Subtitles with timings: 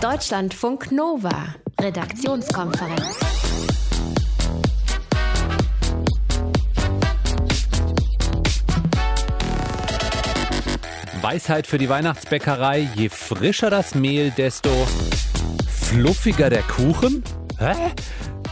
[0.00, 3.20] Deutschlandfunk Nova, Redaktionskonferenz.
[11.20, 14.70] Weisheit für die Weihnachtsbäckerei: Je frischer das Mehl, desto
[15.68, 17.22] fluffiger der Kuchen?
[17.58, 17.74] Hä?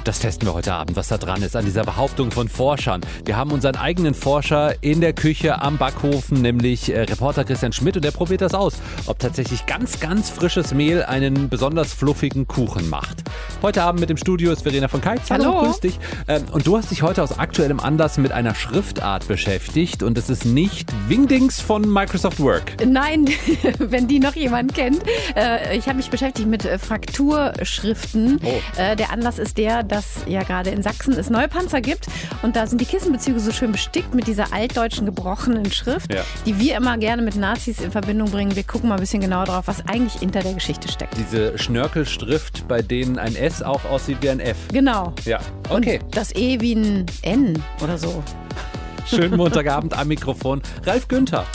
[0.08, 3.02] Das testen wir heute Abend, was da dran ist an dieser Behauptung von Forschern.
[3.26, 7.96] Wir haben unseren eigenen Forscher in der Küche am Backofen, nämlich äh, Reporter Christian Schmidt,
[7.96, 12.88] und der probiert das aus, ob tatsächlich ganz, ganz frisches Mehl einen besonders fluffigen Kuchen
[12.88, 13.22] macht.
[13.60, 15.28] Heute Abend mit dem Studio ist Verena von Keitz.
[15.28, 15.44] Hallo.
[15.44, 15.98] Hallo, grüß dich.
[16.26, 20.30] Ähm, und du hast dich heute aus aktuellem Anlass mit einer Schriftart beschäftigt und es
[20.30, 22.82] ist nicht Wingdings von Microsoft Work.
[22.86, 23.26] Nein,
[23.78, 25.02] wenn die noch jemand kennt.
[25.36, 28.40] Äh, ich habe mich beschäftigt mit äh, Frakturschriften.
[28.42, 28.80] Oh.
[28.80, 32.06] Äh, der Anlass ist der, dass ja gerade in Sachsen es neue Panzer gibt
[32.42, 36.22] und da sind die Kissenbezüge so schön bestickt mit dieser altdeutschen gebrochenen Schrift, Ja.
[36.46, 38.54] die wir immer gerne mit Nazis in Verbindung bringen.
[38.56, 41.16] Wir gucken mal ein bisschen genauer drauf, was eigentlich hinter der Geschichte steckt.
[41.16, 44.56] Diese Schnörkelschrift, bei denen ein S auch aussieht wie ein F.
[44.72, 45.12] Genau.
[45.24, 46.00] Ja, okay.
[46.04, 48.22] Und das E wie ein N oder so.
[49.06, 50.62] Schönen Montagabend am Mikrofon.
[50.84, 51.46] Ralf Günther.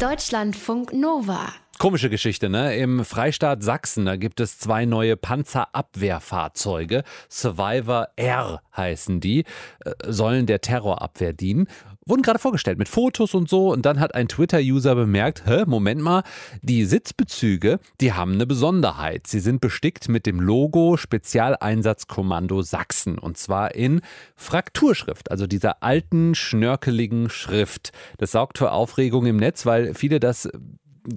[0.00, 1.48] Deutschlandfunk Nova.
[1.84, 2.78] Komische Geschichte, ne?
[2.78, 7.02] Im Freistaat Sachsen, da gibt es zwei neue Panzerabwehrfahrzeuge.
[7.28, 9.40] Survivor R heißen die,
[9.84, 11.68] äh, sollen der Terrorabwehr dienen.
[12.06, 13.70] Wurden gerade vorgestellt mit Fotos und so.
[13.70, 16.22] Und dann hat ein Twitter-User bemerkt, hä, Moment mal,
[16.62, 19.26] die Sitzbezüge, die haben eine Besonderheit.
[19.26, 23.18] Sie sind bestickt mit dem Logo Spezialeinsatzkommando Sachsen.
[23.18, 24.00] Und zwar in
[24.36, 27.92] Frakturschrift, also dieser alten, schnörkeligen Schrift.
[28.16, 30.48] Das sorgt für Aufregung im Netz, weil viele das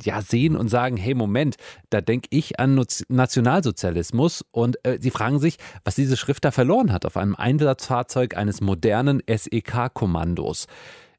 [0.03, 1.55] ja sehen und sagen, hey Moment,
[1.89, 6.91] da denke ich an Nationalsozialismus und äh, sie fragen sich, was diese Schrift da verloren
[6.91, 10.67] hat auf einem Einsatzfahrzeug eines modernen SEK-Kommandos.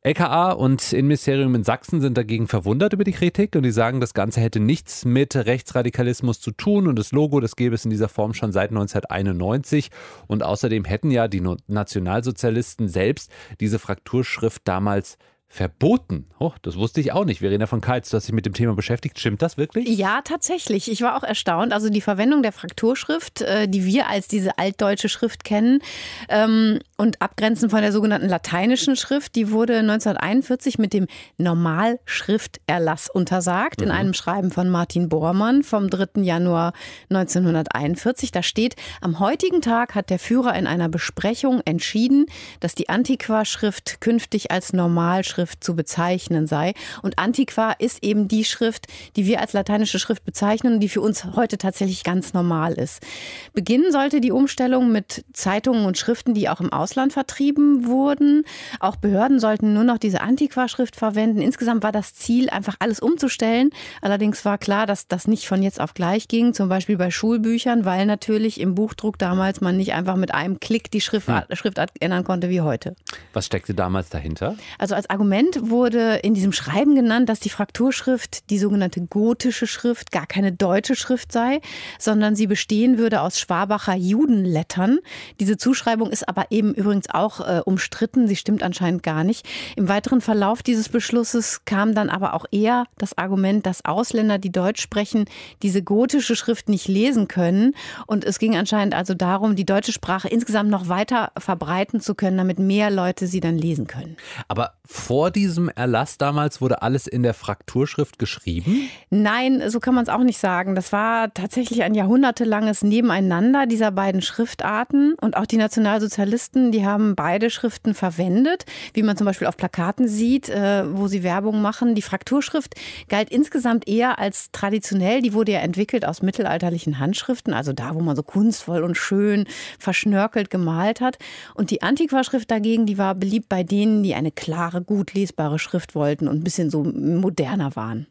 [0.03, 4.15] LKA und Innenministerium in Sachsen sind dagegen verwundert über die Kritik und die sagen, das
[4.15, 8.09] Ganze hätte nichts mit Rechtsradikalismus zu tun und das Logo, das gäbe es in dieser
[8.09, 9.91] Form schon seit 1991
[10.29, 16.27] und außerdem hätten ja die Nationalsozialisten selbst diese Frakturschrift damals verboten.
[16.39, 17.41] Oh, das wusste ich auch nicht.
[17.41, 19.19] Verena von Keitz, du hast dich mit dem Thema beschäftigt.
[19.19, 19.89] Stimmt das wirklich?
[19.89, 20.91] Ja, tatsächlich.
[20.91, 21.73] Ich war auch erstaunt.
[21.73, 25.81] Also die Verwendung der Frakturschrift, äh, die wir als diese altdeutsche Schrift kennen
[26.29, 33.81] ähm, und abgrenzen von der sogenannten lateinischen Schrift, die wurde 1941 mit dem Normalschrifterlass untersagt
[33.81, 36.23] in einem Schreiben von Martin Bormann vom 3.
[36.23, 36.73] Januar
[37.09, 38.33] 1941.
[38.33, 42.27] Da steht, am heutigen Tag hat der Führer in einer Besprechung entschieden,
[42.59, 46.75] dass die Antiqua-Schrift künftig als Normalschrift zu bezeichnen sei.
[47.03, 51.01] Und Antiqua ist eben die Schrift, die wir als lateinische Schrift bezeichnen und die für
[51.01, 53.07] uns heute tatsächlich ganz normal ist.
[53.53, 58.45] Beginnen sollte die Umstellung mit Zeitungen und Schriften, die auch im Ausland vertrieben wurden.
[58.81, 61.41] Auch Behörden sollten nur noch diese Antiqua-Schrift verwenden.
[61.41, 63.71] Insgesamt war das Ziel, einfach alles umzustellen.
[64.03, 67.85] Allerdings war klar, dass das nicht von jetzt auf gleich ging, zum Beispiel bei Schulbüchern,
[67.85, 72.25] weil natürlich im Buchdruck damals man nicht einfach mit einem Klick die Schriftart, Schriftart ändern
[72.25, 72.97] konnte wie heute.
[73.33, 74.57] Was steckte damals dahinter?
[74.79, 80.13] Also als Argument wurde in diesem Schreiben genannt, dass die Frakturschrift, die sogenannte gotische Schrift,
[80.13, 81.61] gar keine deutsche Schrift sei,
[81.99, 84.99] sondern sie bestehen würde aus Schwabacher Judenlettern.
[85.41, 88.29] Diese Zuschreibung ist aber eben übrigens auch äh, umstritten.
[88.29, 89.47] Sie stimmt anscheinend gar nicht.
[89.77, 94.53] Im weiteren Verlauf dieses Beschlusses kam dann aber auch eher das Argument, dass Ausländer, die
[94.53, 95.27] Deutsch sprechen,
[95.63, 97.75] diese gotische Schrift nicht lesen können.
[98.07, 102.39] Und es ging anscheinend also darum, die deutsche Sprache insgesamt noch weiter verbreiten zu können,
[102.39, 104.17] damit mehr Leute sie dann lesen können.
[104.47, 108.89] Aber vor diesem Erlass damals wurde alles in der Frakturschrift geschrieben?
[109.11, 110.75] Nein, so kann man es auch nicht sagen.
[110.75, 115.15] Das war tatsächlich ein jahrhundertelanges Nebeneinander dieser beiden Schriftarten.
[115.21, 118.65] Und auch die Nationalsozialisten, die haben beide Schriften verwendet,
[118.95, 121.95] wie man zum Beispiel auf Plakaten sieht, äh, wo sie Werbung machen.
[121.95, 122.75] Die Frakturschrift
[123.09, 125.23] galt insgesamt eher als traditionell.
[125.23, 129.47] Die wurde ja entwickelt aus mittelalterlichen Handschriften, also da, wo man so kunstvoll und schön
[129.79, 131.19] verschnörkelt gemalt hat.
[131.55, 135.95] Und die Antiqua-Schrift dagegen, die war beliebt bei denen, die eine klare, gut lesbare Schrift
[135.95, 138.07] wollten und ein bisschen so moderner waren.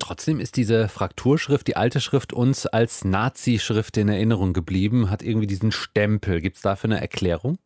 [0.00, 5.46] Trotzdem ist diese Frakturschrift, die alte Schrift, uns als Nazi-Schrift in Erinnerung geblieben, hat irgendwie
[5.46, 6.40] diesen Stempel.
[6.40, 7.58] Gibt es dafür eine Erklärung?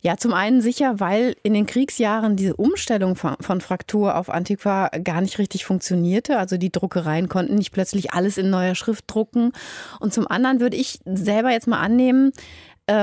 [0.00, 5.20] Ja, zum einen sicher, weil in den Kriegsjahren diese Umstellung von, Fraktur auf Antiqua gar
[5.20, 6.38] nicht richtig funktionierte.
[6.38, 9.52] Also die Druckereien konnten nicht plötzlich alles in neuer Schrift drucken.
[10.00, 12.32] Und zum anderen würde ich selber jetzt mal annehmen,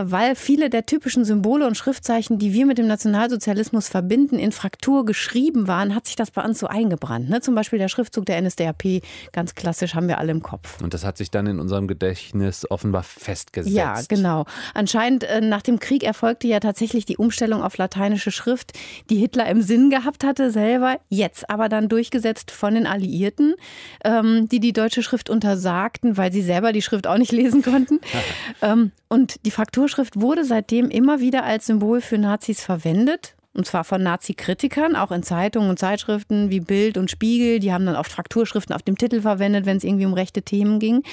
[0.06, 5.06] weil viele der typischen Symbole und Schriftzeichen, die wir mit dem Nationalsozialismus verbinden, in Fraktur
[5.06, 7.30] geschrieben waren, hat sich das bei uns so eingebrannt.
[7.30, 7.42] Ne?
[7.42, 9.02] Zum Beispiel der Schriftzug der NSDAP,
[9.34, 10.82] ganz klassisch, haben wir alle im Kopf.
[10.82, 13.76] Und das hat sich dann in unserem Gedächtnis offenbar festgesetzt.
[13.76, 14.46] Ja, genau.
[14.74, 18.72] Anscheinend äh, nach dem Krieg erfolgte ja tatsächlich die Umstellung auf lateinische Schrift,
[19.10, 23.56] die Hitler im Sinn gehabt hatte selber, jetzt aber dann durchgesetzt von den Alliierten,
[24.06, 28.00] ähm, die die deutsche Schrift untersagten, weil sie selber die Schrift auch nicht lesen konnten.
[28.62, 33.34] ähm, und die Frakturschrift wurde seitdem immer wieder als Symbol für Nazis verwendet.
[33.56, 37.60] Und zwar von Nazi-Kritikern, auch in Zeitungen und Zeitschriften wie Bild und Spiegel.
[37.60, 40.80] Die haben dann oft Frakturschriften auf dem Titel verwendet, wenn es irgendwie um rechte Themen
[40.80, 41.04] ging.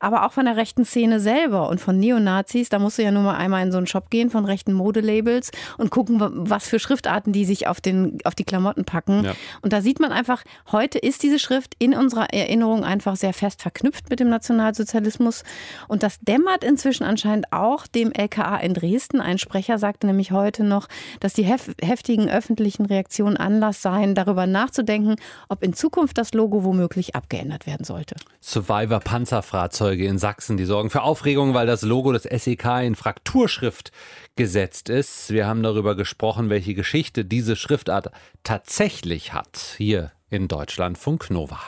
[0.00, 2.68] Aber auch von der rechten Szene selber und von Neonazis.
[2.68, 5.52] Da musst du ja nur mal einmal in so einen Shop gehen von rechten Modelabels
[5.78, 9.24] und gucken, was für Schriftarten die sich auf, den, auf die Klamotten packen.
[9.24, 9.34] Ja.
[9.62, 10.42] Und da sieht man einfach,
[10.72, 15.44] heute ist diese Schrift in unserer Erinnerung einfach sehr fest verknüpft mit dem Nationalsozialismus.
[15.86, 19.20] Und das dämmert inzwischen anscheinend auch dem LKA in Dresden.
[19.20, 20.88] Ein Sprecher sagte nämlich heute noch,
[21.20, 25.16] dass die Hef heftigen öffentlichen Reaktionen Anlass sein, darüber nachzudenken,
[25.48, 28.16] ob in Zukunft das Logo womöglich abgeändert werden sollte.
[28.40, 33.92] Survivor Panzerfahrzeuge in Sachsen, die sorgen für Aufregung, weil das Logo des SEK in Frakturschrift
[34.36, 35.30] gesetzt ist.
[35.30, 38.10] Wir haben darüber gesprochen, welche Geschichte diese Schriftart
[38.42, 39.74] tatsächlich hat.
[39.76, 41.60] Hier in Deutschlandfunk Nova.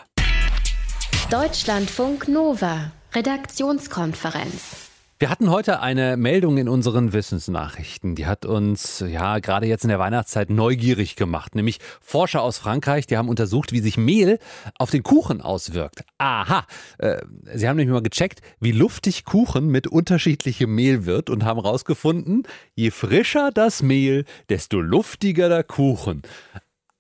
[1.30, 4.85] Deutschlandfunk Nova, Redaktionskonferenz.
[5.18, 8.16] Wir hatten heute eine Meldung in unseren Wissensnachrichten.
[8.16, 11.54] Die hat uns ja gerade jetzt in der Weihnachtszeit neugierig gemacht.
[11.54, 14.38] Nämlich Forscher aus Frankreich, die haben untersucht, wie sich Mehl
[14.78, 16.04] auf den Kuchen auswirkt.
[16.18, 16.66] Aha!
[16.98, 17.22] Äh,
[17.54, 22.42] sie haben nämlich mal gecheckt, wie luftig Kuchen mit unterschiedlichem Mehl wird und haben herausgefunden,
[22.74, 26.20] je frischer das Mehl, desto luftiger der Kuchen.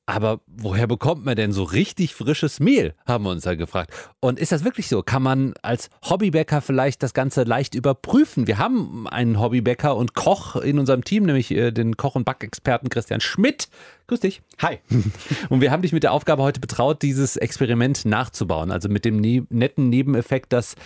[0.08, 3.90] Aber woher bekommt man denn so richtig frisches Mehl, haben wir uns ja gefragt.
[4.20, 5.02] Und ist das wirklich so?
[5.02, 8.46] Kann man als Hobbybäcker vielleicht das Ganze leicht überprüfen?
[8.46, 12.88] Wir haben einen Hobbybäcker und Koch in unserem Team, nämlich äh, den Koch- und Backexperten
[12.88, 13.68] Christian Schmidt.
[14.08, 14.40] Grüß dich.
[14.62, 14.78] Hi.
[15.48, 18.70] Und wir haben dich mit der Aufgabe heute betraut, dieses Experiment nachzubauen.
[18.70, 20.76] Also mit dem ne netten Nebeneffekt, dass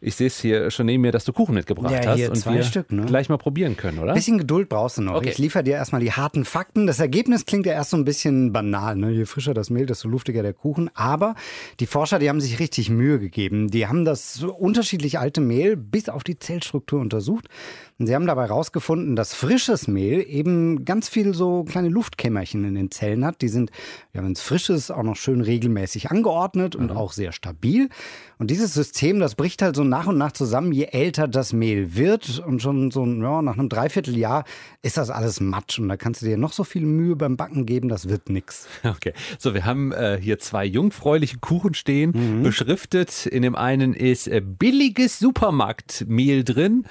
[0.00, 2.54] ich sehe es hier schon neben mir, dass du Kuchen mitgebracht ja, hast und zwei
[2.54, 3.06] wir Stück, ne?
[3.06, 4.12] gleich mal probieren können, oder?
[4.14, 5.14] Bisschen Geduld brauchst du noch.
[5.14, 5.28] Okay.
[5.28, 6.88] Ich liefere dir erstmal die harten Fakten.
[6.88, 8.96] Das Ergebnis klingt ja erst so ein bisschen banal.
[8.96, 9.12] Ne?
[9.12, 10.90] Je frischer das Mehl, desto luftiger der Kuchen.
[10.94, 11.36] Aber
[11.78, 13.68] die Forscher, die haben sich richtig Mühe gegeben.
[13.68, 17.46] Die haben das unterschiedlich alte Mehl bis auf die Zellstruktur untersucht.
[17.98, 22.74] Und sie haben dabei herausgefunden, dass frisches Mehl eben ganz viel so kleine Luftkämmerchen in
[22.74, 23.40] den Zellen hat.
[23.40, 23.70] Die sind,
[24.12, 26.96] ja, wenn es frisch ist, auch noch schön regelmäßig angeordnet und mhm.
[26.96, 27.88] auch sehr stabil.
[28.36, 31.94] Und dieses System, das bricht halt so nach und nach zusammen, je älter das Mehl
[31.94, 32.40] wird.
[32.40, 34.42] Und schon so ja, nach einem Dreivierteljahr
[34.82, 35.78] ist das alles Matsch.
[35.78, 38.66] Und da kannst du dir noch so viel Mühe beim Backen geben, das wird nix.
[38.84, 42.42] Okay, so wir haben äh, hier zwei jungfräuliche Kuchen stehen, mhm.
[42.42, 43.26] beschriftet.
[43.26, 46.86] In dem einen ist äh, billiges Supermarktmehl drin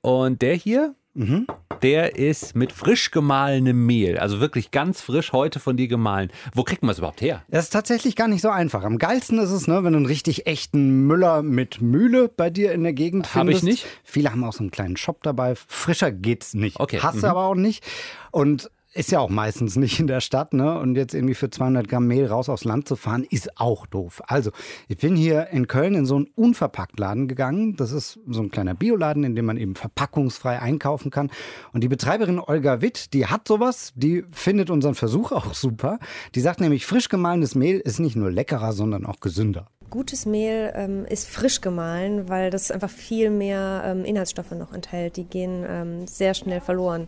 [0.00, 1.46] und der hier, mhm.
[1.82, 4.18] der ist mit frisch gemahlenem Mehl.
[4.18, 6.30] Also wirklich ganz frisch heute von dir gemahlen.
[6.54, 7.42] Wo kriegt man es überhaupt her?
[7.48, 8.84] Das ist tatsächlich gar nicht so einfach.
[8.84, 12.72] Am geilsten ist es, ne, wenn du einen richtig echten Müller mit Mühle bei dir
[12.72, 13.62] in der Gegend findest.
[13.62, 13.86] Habe ich nicht.
[14.04, 15.54] Viele haben auch so einen kleinen Shop dabei.
[15.54, 16.78] Frischer geht's nicht.
[16.80, 17.00] Okay.
[17.02, 17.24] Hast mhm.
[17.24, 17.84] aber auch nicht.
[18.30, 20.76] Und ist ja auch meistens nicht in der Stadt, ne?
[20.78, 24.20] Und jetzt irgendwie für 200 Gramm Mehl raus aufs Land zu fahren, ist auch doof.
[24.26, 24.50] Also,
[24.88, 27.76] ich bin hier in Köln in so einen Unverpacktladen gegangen.
[27.76, 31.30] Das ist so ein kleiner Bioladen, in dem man eben verpackungsfrei einkaufen kann.
[31.72, 36.00] Und die Betreiberin Olga Witt, die hat sowas, die findet unseren Versuch auch super.
[36.34, 39.68] Die sagt nämlich, frisch gemahlenes Mehl ist nicht nur leckerer, sondern auch gesünder.
[39.90, 45.16] Gutes Mehl ähm, ist frisch gemahlen, weil das einfach viel mehr ähm, Inhaltsstoffe noch enthält.
[45.16, 47.06] Die gehen ähm, sehr schnell verloren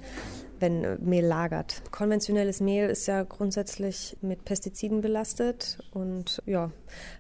[0.61, 1.83] wenn äh, Mehl lagert.
[1.91, 6.71] Konventionelles Mehl ist ja grundsätzlich mit Pestiziden belastet und ja,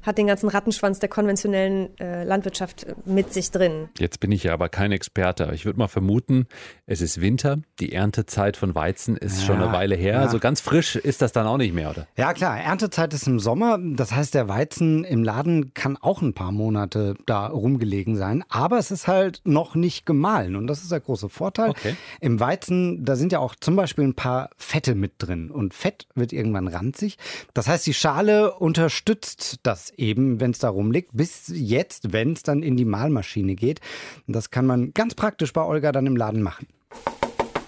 [0.02, 3.88] hat den ganzen Rattenschwanz der konventionellen äh, Landwirtschaft mit sich drin.
[3.98, 5.50] Jetzt bin ich ja aber kein Experte.
[5.54, 6.46] Ich würde mal vermuten,
[6.86, 10.14] es ist Winter, die Erntezeit von Weizen ist ja, schon eine Weile her.
[10.14, 10.20] Ja.
[10.20, 12.06] Also ganz frisch ist das dann auch nicht mehr, oder?
[12.16, 13.78] Ja klar, Erntezeit ist im Sommer.
[13.80, 18.44] Das heißt, der Weizen im Laden kann auch ein paar Monate da rumgelegen sein.
[18.48, 21.70] Aber es ist halt noch nicht gemahlen und das ist der große Vorteil.
[21.70, 21.96] Okay.
[22.20, 25.52] Im Weizen, da sind sind ja auch zum Beispiel ein paar Fette mit drin.
[25.52, 27.16] Und Fett wird irgendwann ranzig.
[27.54, 32.42] Das heißt, die Schale unterstützt das eben, wenn es da rumliegt, bis jetzt, wenn es
[32.42, 33.80] dann in die Mahlmaschine geht.
[34.26, 36.66] Und das kann man ganz praktisch bei Olga dann im Laden machen.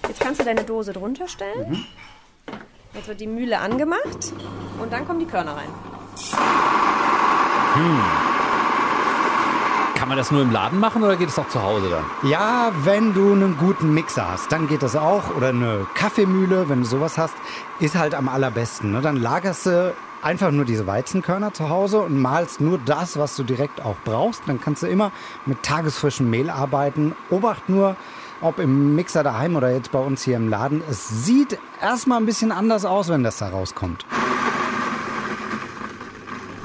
[0.09, 1.71] Jetzt kannst du deine Dose drunter stellen.
[1.71, 1.85] Mhm.
[2.95, 4.33] Jetzt wird die Mühle angemacht
[4.81, 5.69] und dann kommen die Körner rein.
[7.75, 8.32] Hm.
[10.03, 12.29] Kann man das nur im Laden machen oder geht es auch zu Hause dann?
[12.29, 15.37] Ja, wenn du einen guten Mixer hast, dann geht das auch.
[15.37, 17.35] Oder eine Kaffeemühle, wenn du sowas hast,
[17.79, 18.91] ist halt am allerbesten.
[18.91, 19.01] Ne?
[19.01, 23.45] Dann lagerst du einfach nur diese Weizenkörner zu Hause und malst nur das, was du
[23.45, 24.43] direkt auch brauchst.
[24.47, 25.13] Dann kannst du immer
[25.47, 27.15] mit tagesfrischem Mehl arbeiten.
[27.31, 27.95] Obacht nur,
[28.41, 30.83] ob im Mixer daheim oder jetzt bei uns hier im Laden.
[30.91, 34.05] Es sieht erstmal ein bisschen anders aus, wenn das da rauskommt.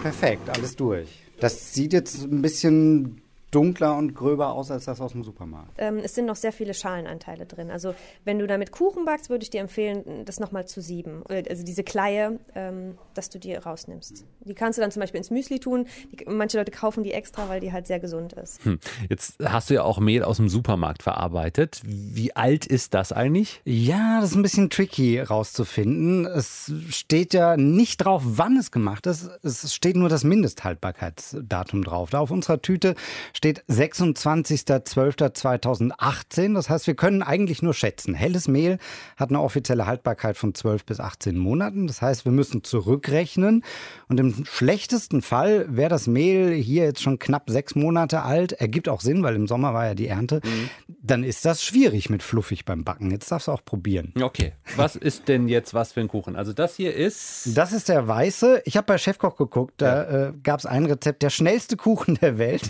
[0.01, 1.27] Perfekt, alles durch.
[1.39, 5.71] Das sieht jetzt ein bisschen dunkler und gröber aus als das aus dem Supermarkt.
[5.77, 7.71] Ähm, es sind noch sehr viele Schalenanteile drin.
[7.71, 11.23] Also wenn du damit Kuchen backst, würde ich dir empfehlen, das nochmal zu sieben.
[11.29, 14.25] Äh, also diese Kleie, ähm, dass du die rausnimmst.
[14.41, 15.87] Die kannst du dann zum Beispiel ins Müsli tun.
[16.11, 18.63] Die, manche Leute kaufen die extra, weil die halt sehr gesund ist.
[18.65, 18.79] Hm.
[19.09, 21.81] Jetzt hast du ja auch Mehl aus dem Supermarkt verarbeitet.
[21.85, 23.61] Wie alt ist das eigentlich?
[23.63, 26.25] Ja, das ist ein bisschen tricky rauszufinden.
[26.25, 29.29] Es steht ja nicht drauf, wann es gemacht ist.
[29.43, 32.09] Es steht nur das Mindesthaltbarkeitsdatum drauf.
[32.09, 32.95] Da auf unserer Tüte
[33.37, 36.55] steht 26.12.2018.
[36.55, 38.15] Das heißt, wir können eigentlich nur schätzen.
[38.15, 38.79] Helles Mehl
[39.15, 41.85] hat eine offizielle Haltbarkeit von 12 bis 18 Monaten.
[41.85, 43.63] Das heißt, wir müssen zurückrechnen.
[44.07, 48.53] Und im schlechtesten Fall wäre das Mehl hier jetzt schon knapp sechs Monate alt.
[48.53, 50.41] Ergibt auch Sinn, weil im Sommer war ja die Ernte.
[50.43, 50.71] Mhm.
[51.03, 53.11] Dann ist das schwierig mit fluffig beim Backen.
[53.11, 54.15] Jetzt darfst du auch probieren.
[54.19, 54.53] Okay.
[54.75, 56.35] Was ist denn jetzt was für ein Kuchen?
[56.35, 57.55] Also das hier ist.
[57.55, 58.63] Das ist der weiße.
[58.65, 59.75] Ich habe bei Chefkoch geguckt.
[59.77, 60.27] Da ja.
[60.29, 62.63] äh, gab es ein Rezept, der schnellste Kuchen der Welt.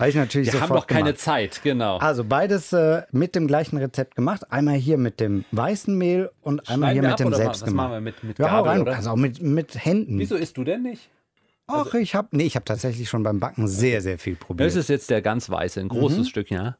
[0.00, 1.18] Habe ich natürlich Wir haben doch keine gemacht.
[1.18, 1.98] Zeit, genau.
[1.98, 4.50] Also beides äh, mit dem gleichen Rezept gemacht.
[4.50, 8.00] Einmal hier mit dem weißen Mehl und einmal hier mit dem selbst was machen wir
[8.00, 8.80] mit, mit Gabel, ja, rein.
[8.80, 8.96] Oder?
[8.96, 10.18] Also auch mit, mit Händen.
[10.18, 11.10] Wieso isst du denn nicht?
[11.66, 14.66] Ach, also, ich habe nee, ich habe tatsächlich schon beim Backen sehr, sehr viel probiert.
[14.66, 16.24] Das ist jetzt der ganz weiße, ein großes mhm.
[16.24, 16.76] Stück, ja.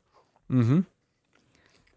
[0.49, 0.87] Mhm.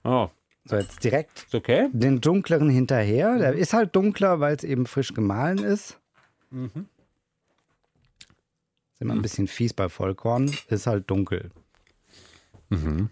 [0.04, 0.28] Oh.
[0.66, 1.90] So, jetzt direkt okay.
[1.94, 3.38] den dunkleren hinterher.
[3.38, 6.00] Der ist halt dunkler, weil es eben frisch gemahlen ist.
[6.52, 6.88] Mhm.
[9.04, 11.52] Immer ein bisschen fies bei Vollkorn, ist halt dunkel.
[12.70, 13.10] Mhm.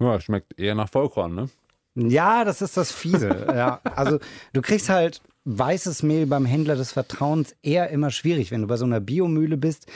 [0.00, 1.48] Ja, schmeckt eher nach Vollkorn, ne?
[1.94, 3.46] Ja, das ist das Fiese.
[3.48, 3.80] ja.
[3.84, 4.18] Also
[4.52, 8.50] du kriegst halt weißes Mehl beim Händler des Vertrauens eher immer schwierig.
[8.50, 9.86] Wenn du bei so einer Biomühle bist,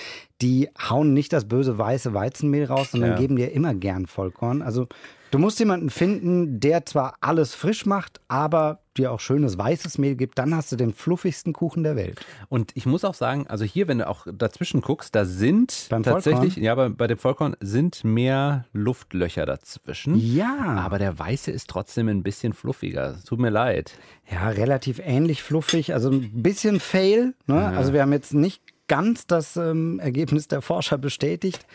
[0.41, 3.17] die hauen nicht das böse weiße Weizenmehl raus, sondern ja.
[3.17, 4.63] geben dir immer gern Vollkorn.
[4.63, 4.87] Also
[5.33, 10.15] du musst jemanden finden, der zwar alles frisch macht, aber dir auch schönes weißes Mehl
[10.15, 12.25] gibt, dann hast du den fluffigsten Kuchen der Welt.
[12.51, 16.03] Und ich muss auch sagen, also hier, wenn du auch dazwischen guckst, da sind Beim
[16.03, 16.65] tatsächlich, Vollkorn?
[16.65, 20.15] ja, bei, bei dem Vollkorn sind mehr Luftlöcher dazwischen.
[20.17, 20.77] Ja.
[20.85, 23.17] Aber der weiße ist trotzdem ein bisschen fluffiger.
[23.27, 23.99] Tut mir leid.
[24.31, 27.35] Ja, relativ ähnlich fluffig, also ein bisschen fail.
[27.47, 27.57] Ne?
[27.57, 27.71] Ja.
[27.71, 31.67] Also wir haben jetzt nicht ganz das ähm, Ergebnis der Forscher bestätigt,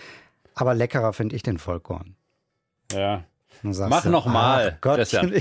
[0.54, 2.16] aber leckerer finde ich den Vollkorn.
[2.94, 3.24] Ja.
[3.64, 4.78] Mach nochmal.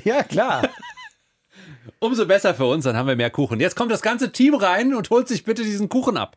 [0.05, 0.69] Ja, klar.
[1.99, 3.61] Umso besser für uns, dann haben wir mehr Kuchen.
[3.61, 6.37] Jetzt kommt das ganze Team rein und holt sich bitte diesen Kuchen ab.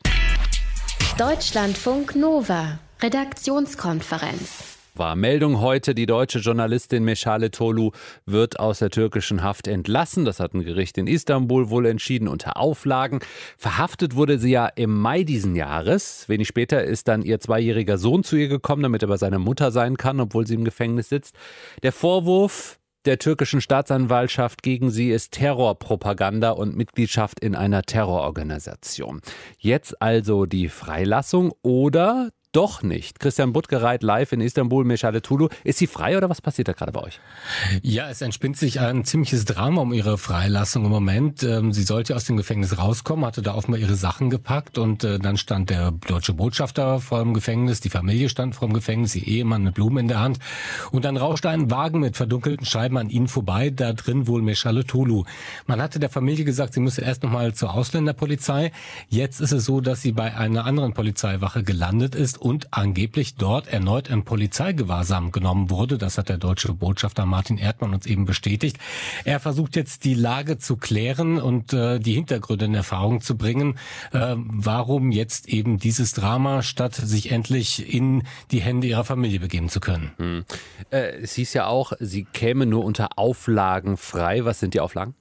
[1.17, 4.78] Deutschlandfunk Nova, Redaktionskonferenz.
[4.99, 7.91] War Meldung heute, die deutsche Journalistin Meschale Tolu
[8.25, 10.25] wird aus der türkischen Haft entlassen.
[10.25, 13.21] Das hat ein Gericht in Istanbul wohl entschieden unter Auflagen.
[13.57, 16.27] Verhaftet wurde sie ja im Mai diesen Jahres.
[16.27, 19.71] Wenig später ist dann ihr zweijähriger Sohn zu ihr gekommen, damit er bei seiner Mutter
[19.71, 21.33] sein kann, obwohl sie im Gefängnis sitzt.
[21.81, 29.21] Der Vorwurf, der türkischen Staatsanwaltschaft gegen sie ist Terrorpropaganda und Mitgliedschaft in einer Terrororganisation.
[29.57, 33.19] Jetzt also die Freilassung oder doch nicht.
[33.19, 35.49] Christian Buttgereit live in Istanbul, Meshale Tulu.
[35.63, 37.19] Ist sie frei oder was passiert da gerade bei euch?
[37.83, 41.43] Ja, es entspinnt sich ein ziemliches Drama um ihre Freilassung im Moment.
[41.43, 45.19] Ähm, sie sollte aus dem Gefängnis rauskommen, hatte da offenbar ihre Sachen gepackt und äh,
[45.19, 49.27] dann stand der deutsche Botschafter vor dem Gefängnis, die Familie stand vor dem Gefängnis, ihr
[49.27, 50.39] Ehemann mit Blumen in der Hand
[50.91, 54.85] und dann rauschte ein Wagen mit verdunkelten Scheiben an ihnen vorbei, da drin wohl Meshale
[54.85, 55.23] Tulu.
[55.67, 58.71] Man hatte der Familie gesagt, sie müsse erst nochmal zur Ausländerpolizei.
[59.07, 63.67] Jetzt ist es so, dass sie bei einer anderen Polizeiwache gelandet ist und angeblich dort
[63.67, 65.97] erneut in Polizeigewahrsam genommen wurde.
[65.97, 68.77] Das hat der deutsche Botschafter Martin Erdmann uns eben bestätigt.
[69.25, 73.77] Er versucht jetzt die Lage zu klären und äh, die Hintergründe in Erfahrung zu bringen,
[74.11, 79.69] äh, warum jetzt eben dieses Drama, statt sich endlich in die Hände ihrer Familie begeben
[79.69, 80.11] zu können.
[80.17, 80.45] Hm.
[80.91, 84.45] Äh, es hieß ja auch, sie käme nur unter Auflagen frei.
[84.45, 85.13] Was sind die Auflagen?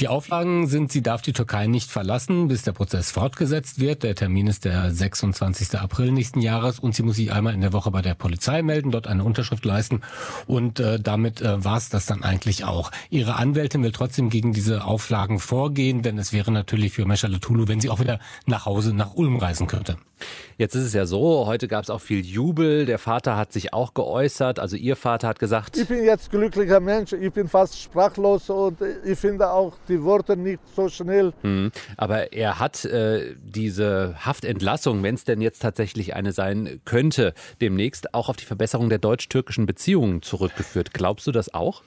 [0.00, 4.02] Die Auflagen sind, sie darf die Türkei nicht verlassen, bis der Prozess fortgesetzt wird.
[4.02, 5.78] Der Termin ist der 26.
[5.78, 8.90] April nächsten Jahres und sie muss sich einmal in der Woche bei der Polizei melden,
[8.90, 10.02] dort eine Unterschrift leisten
[10.46, 12.90] und äh, damit äh, war es das dann eigentlich auch.
[13.10, 17.68] Ihre Anwältin will trotzdem gegen diese Auflagen vorgehen, denn es wäre natürlich für Meschale Tulu,
[17.68, 19.96] wenn sie auch wieder nach Hause nach Ulm reisen könnte.
[20.56, 22.84] Jetzt ist es ja so, heute gab es auch viel Jubel.
[22.84, 24.58] Der Vater hat sich auch geäußert.
[24.58, 25.76] Also Ihr Vater hat gesagt.
[25.76, 27.12] Ich bin jetzt glücklicher Mensch.
[27.12, 29.57] Ich bin fast sprachlos und ich finde auch
[29.88, 31.32] die Worte nicht so schnell.
[31.42, 31.70] Mhm.
[31.96, 38.14] Aber er hat äh, diese Haftentlassung, wenn es denn jetzt tatsächlich eine sein könnte, demnächst
[38.14, 40.92] auch auf die Verbesserung der deutsch-türkischen Beziehungen zurückgeführt.
[40.92, 41.82] Glaubst du das auch?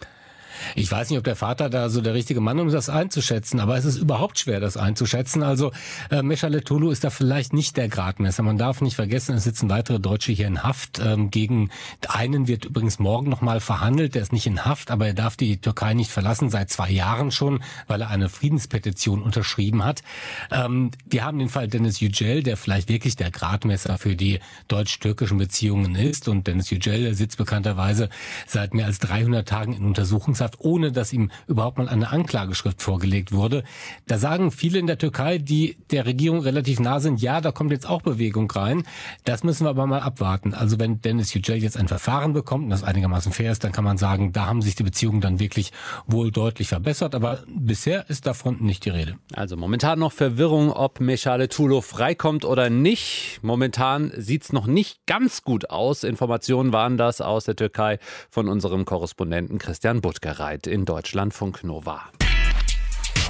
[0.75, 3.77] Ich weiß nicht, ob der Vater da so der richtige Mann, um das einzuschätzen, aber
[3.77, 5.44] es ist überhaupt schwer, das einzuschätzen.
[5.44, 5.72] Also
[6.10, 8.44] äh, Meshale Tulu ist da vielleicht nicht der Gradmesser.
[8.44, 11.00] Man darf nicht vergessen, es sitzen weitere Deutsche hier in Haft.
[11.00, 11.70] Ähm, gegen
[12.08, 14.15] einen wird übrigens morgen nochmal verhandelt.
[14.15, 17.32] Der ist nicht in Haft, aber er darf die Türkei nicht verlassen, seit zwei Jahren
[17.32, 20.03] schon, weil er eine Friedenspetition unterschrieben hat.
[20.51, 25.38] Ähm, wir haben den Fall Dennis Yücel, der vielleicht wirklich der Gradmesser für die deutsch-türkischen
[25.38, 26.27] Beziehungen ist.
[26.27, 28.10] Und Dennis Yücel sitzt bekannterweise
[28.48, 33.31] seit mehr als 300 Tagen in Untersuchungshaft, ohne dass ihm überhaupt mal eine Anklageschrift vorgelegt
[33.31, 33.63] wurde.
[34.08, 37.72] Da sagen viele in der Türkei, die der Regierung relativ nah sind, ja, da kommt
[37.72, 38.84] jetzt auch Bewegung rein.
[39.24, 40.53] Das müssen wir aber mal abwarten.
[40.53, 43.84] Also wenn Dennis Yücel jetzt ein Verfahren bekommt und das einigermaßen fair ist, dann kann
[43.84, 45.72] man sagen, da haben sich die Beziehungen dann wirklich
[46.05, 47.15] wohl deutlich verbessert.
[47.15, 49.15] Aber bisher ist davon nicht die Rede.
[49.34, 53.39] Also momentan noch Verwirrung, ob Meshale Tulo freikommt oder nicht.
[53.41, 56.03] Momentan sieht es noch nicht ganz gut aus.
[56.03, 60.01] Informationen waren das aus der Türkei von unserem Korrespondenten Christian
[60.41, 62.10] Buttgereit in Deutschlandfunk Nova.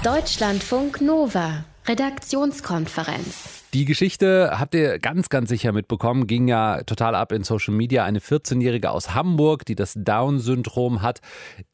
[0.01, 1.65] Deutschlandfunk Nova.
[1.91, 3.65] Redaktionskonferenz.
[3.73, 8.05] Die Geschichte habt ihr ganz, ganz sicher mitbekommen, ging ja total ab in Social Media.
[8.05, 11.19] Eine 14-Jährige aus Hamburg, die das Down-Syndrom hat,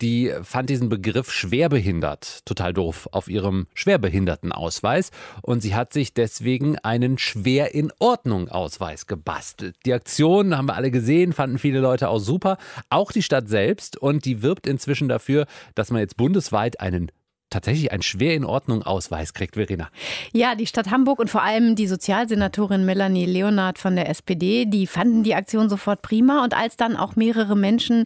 [0.01, 5.11] die fand diesen Begriff schwerbehindert total doof auf ihrem Schwerbehindertenausweis
[5.43, 9.75] und sie hat sich deswegen einen Schwer in Ordnung Ausweis gebastelt.
[9.85, 12.57] Die Aktion haben wir alle gesehen, fanden viele Leute auch super,
[12.89, 15.45] auch die Stadt selbst und die wirbt inzwischen dafür,
[15.75, 17.11] dass man jetzt bundesweit einen
[17.49, 19.89] tatsächlich einen schwer in Ordnung Ausweis kriegt, Verena.
[20.33, 24.85] Ja, die Stadt Hamburg und vor allem die Sozialsenatorin Melanie Leonard von der SPD, die
[24.87, 26.43] fanden die Aktion sofort prima.
[26.43, 28.05] Und als dann auch mehrere Menschen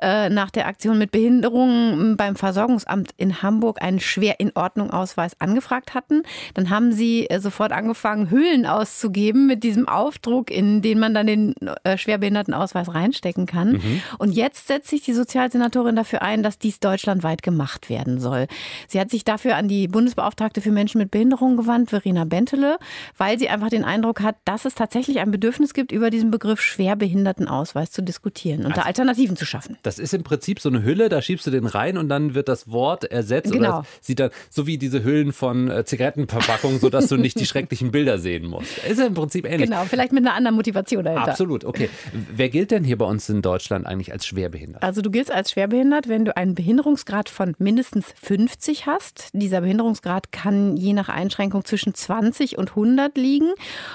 [0.00, 5.40] äh, nach der Aktion mit Behinderungen beim Versorgungsamt in Hamburg einen schwer in Ordnung Ausweis
[5.40, 6.22] angefragt hatten,
[6.54, 11.26] dann haben sie äh, sofort angefangen, Hüllen auszugeben mit diesem Aufdruck, in den man dann
[11.26, 13.72] den äh, Schwerbehindertenausweis reinstecken kann.
[13.72, 14.02] Mhm.
[14.18, 18.46] Und jetzt setzt sich die Sozialsenatorin dafür ein, dass dies deutschlandweit gemacht werden soll.
[18.88, 22.78] Sie hat sich dafür an die Bundesbeauftragte für Menschen mit Behinderung gewandt, Verena Bentele,
[23.16, 26.60] weil sie einfach den Eindruck hat, dass es tatsächlich ein Bedürfnis gibt, über diesen Begriff
[26.60, 29.76] Schwerbehindertenausweis zu diskutieren und also, da Alternativen zu schaffen.
[29.82, 32.48] Das ist im Prinzip so eine Hülle, da schiebst du den rein und dann wird
[32.48, 33.52] das Wort ersetzt.
[33.52, 33.78] Genau.
[33.78, 37.90] Oder sieht dann so wie diese Hüllen von äh, Zigarettenverpackungen, sodass du nicht die schrecklichen
[37.90, 38.78] Bilder sehen musst.
[38.78, 39.70] Ist ja im Prinzip ähnlich.
[39.70, 41.28] Genau, vielleicht mit einer anderen Motivation dahinter.
[41.28, 41.88] Absolut, okay.
[42.12, 44.82] Wer gilt denn hier bei uns in Deutschland eigentlich als schwerbehindert?
[44.82, 49.30] Also du giltst als schwerbehindert, wenn du einen Behinderungsgrad von mindestens 50 50 hast.
[49.32, 53.52] Dieser Behinderungsgrad kann je nach Einschränkung zwischen 20 und 100 liegen.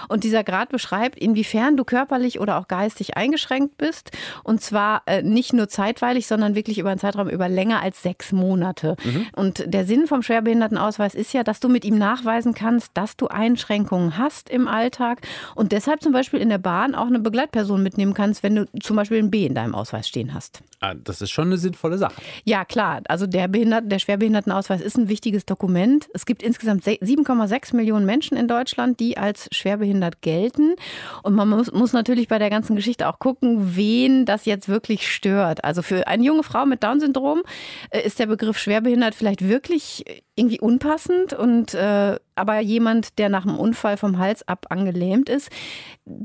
[0.08, 4.12] Und dieser Grad beschreibt, inwiefern du körperlich oder auch geistig eingeschränkt bist.
[4.44, 8.32] Und zwar äh, nicht nur zeitweilig, sondern wirklich über einen Zeitraum über länger als sechs
[8.32, 8.96] Monate.
[9.04, 9.28] Mhm.
[9.36, 13.28] Und der Sinn vom Schwerbehindertenausweis ist ja, dass du mit ihm nachweisen kannst, dass du
[13.28, 18.14] Einschränkungen hast im Alltag und deshalb zum Beispiel in der Bahn auch eine Begleitperson mitnehmen
[18.14, 20.62] kannst, wenn du zum Beispiel ein B in deinem Ausweis stehen hast.
[20.80, 22.16] Ah, das ist schon eine sinnvolle Sache.
[22.44, 23.02] Ja, klar.
[23.08, 26.10] Also der, Behindert, der Schwerbehindertenausweis ist ein wichtiges Dokument.
[26.14, 30.76] Es gibt insgesamt 7,6 Millionen Menschen in Deutschland, die als schwerbehindert gelten.
[31.24, 35.12] Und man muss, muss natürlich bei der ganzen Geschichte auch gucken, wen das jetzt wirklich
[35.12, 35.64] stört.
[35.64, 37.42] Also für eine junge Frau mit Down-Syndrom
[37.90, 40.06] äh, ist der Begriff schwerbehindert vielleicht wirklich
[40.42, 45.50] irgendwie unpassend und äh, aber jemand, der nach einem Unfall vom Hals ab angelähmt ist,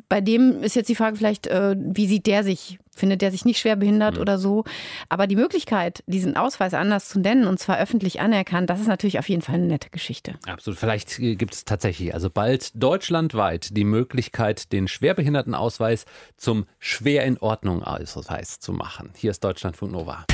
[0.09, 2.79] bei dem ist jetzt die Frage vielleicht, äh, wie sieht der sich?
[2.96, 4.22] Findet der sich nicht schwer behindert mhm.
[4.22, 4.64] oder so?
[5.11, 9.18] Aber die Möglichkeit, diesen Ausweis anders zu nennen und zwar öffentlich anerkannt, das ist natürlich
[9.18, 10.37] auf jeden Fall eine nette Geschichte.
[10.46, 10.79] Absolut.
[10.79, 16.07] Vielleicht äh, gibt es tatsächlich also bald deutschlandweit die Möglichkeit, den Schwerbehindertenausweis
[16.38, 19.11] zum schwer in Ordnung Ausweis zu machen.
[19.14, 20.24] Hier ist Deutschlandfunk Nova.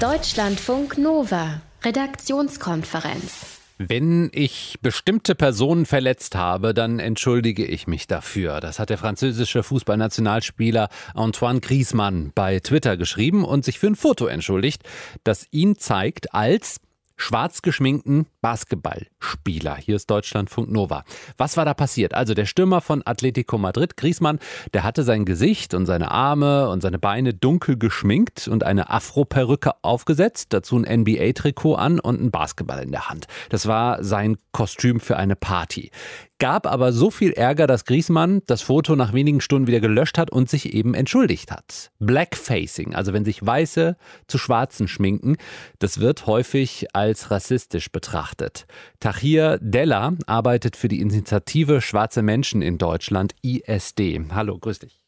[0.00, 1.60] Deutschlandfunk Nova.
[1.84, 3.60] Redaktionskonferenz.
[3.76, 8.60] Wenn ich bestimmte Personen verletzt habe, dann entschuldige ich mich dafür.
[8.60, 14.26] Das hat der französische Fußballnationalspieler Antoine Griezmann bei Twitter geschrieben und sich für ein Foto
[14.26, 14.84] entschuldigt,
[15.24, 16.80] das ihn zeigt als
[17.16, 19.76] schwarz geschminkten Basketballspieler.
[19.76, 21.04] Hier ist Deutschlandfunk Nova.
[21.36, 22.14] Was war da passiert?
[22.14, 24.38] Also der Stürmer von Atletico Madrid, Griezmann,
[24.72, 29.72] der hatte sein Gesicht und seine Arme und seine Beine dunkel geschminkt und eine Afro-Perücke
[29.82, 33.26] aufgesetzt, dazu ein NBA-Trikot an und ein Basketball in der Hand.
[33.48, 35.90] Das war sein Kostüm für eine Party
[36.38, 40.30] gab aber so viel Ärger, dass Griesmann das Foto nach wenigen Stunden wieder gelöscht hat
[40.30, 41.90] und sich eben entschuldigt hat.
[41.98, 45.36] Blackfacing, also wenn sich Weiße zu Schwarzen schminken,
[45.78, 48.66] das wird häufig als rassistisch betrachtet.
[49.00, 54.20] Tahir Della arbeitet für die Initiative Schwarze Menschen in Deutschland, ISD.
[54.30, 55.00] Hallo, grüß dich.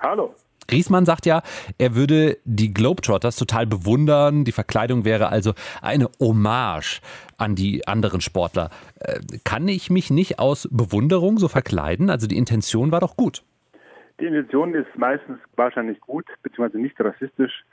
[0.00, 0.34] Hallo.
[0.68, 1.42] Griesmann sagt ja,
[1.78, 4.44] er würde die Globetrotters total bewundern.
[4.44, 7.00] Die Verkleidung wäre also eine Hommage
[7.38, 8.70] an die anderen Sportler.
[9.00, 12.10] Äh, kann ich mich nicht aus Bewunderung so verkleiden?
[12.10, 13.42] Also die Intention war doch gut.
[14.20, 17.64] Die Intention ist meistens wahrscheinlich gut, beziehungsweise nicht rassistisch.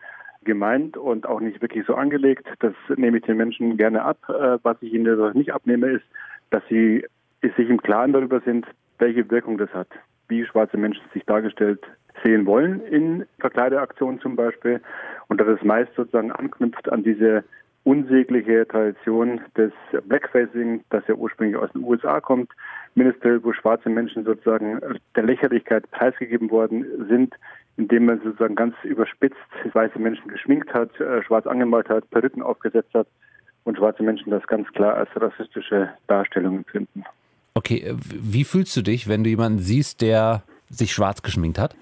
[0.44, 2.46] gemeint und auch nicht wirklich so angelegt.
[2.60, 4.20] Das nehme ich den Menschen gerne ab.
[4.30, 6.06] Äh, was ich ihnen nicht abnehme, ist,
[6.52, 7.04] dass sie
[7.42, 8.68] sich im Klaren darüber sind,
[9.00, 9.88] welche Wirkung das hat,
[10.28, 11.82] wie schwarze Menschen sich dargestellt
[12.24, 14.82] sehen wollen in Verkleideaktionen zum Beispiel
[15.28, 17.44] und dass es meist sozusagen anknüpft an diese
[17.84, 19.72] unsägliche Tradition des
[20.08, 22.52] Blackfacing, das ja ursprünglich aus den USA kommt,
[22.96, 24.82] Ministerial, wo schwarze Menschen sozusagen
[25.16, 27.36] der Lächerlichkeit preisgegeben worden sind,
[27.78, 29.36] indem man sozusagen ganz überspitzt
[29.74, 33.08] weiße Menschen geschminkt hat, äh, schwarz angemalt hat, Perücken aufgesetzt hat
[33.66, 37.04] und schwarze Menschen das ganz klar als rassistische Darstellung empfinden.
[37.54, 41.76] Okay, äh, wie fühlst du dich, wenn du jemanden siehst, der sich schwarz geschminkt hat?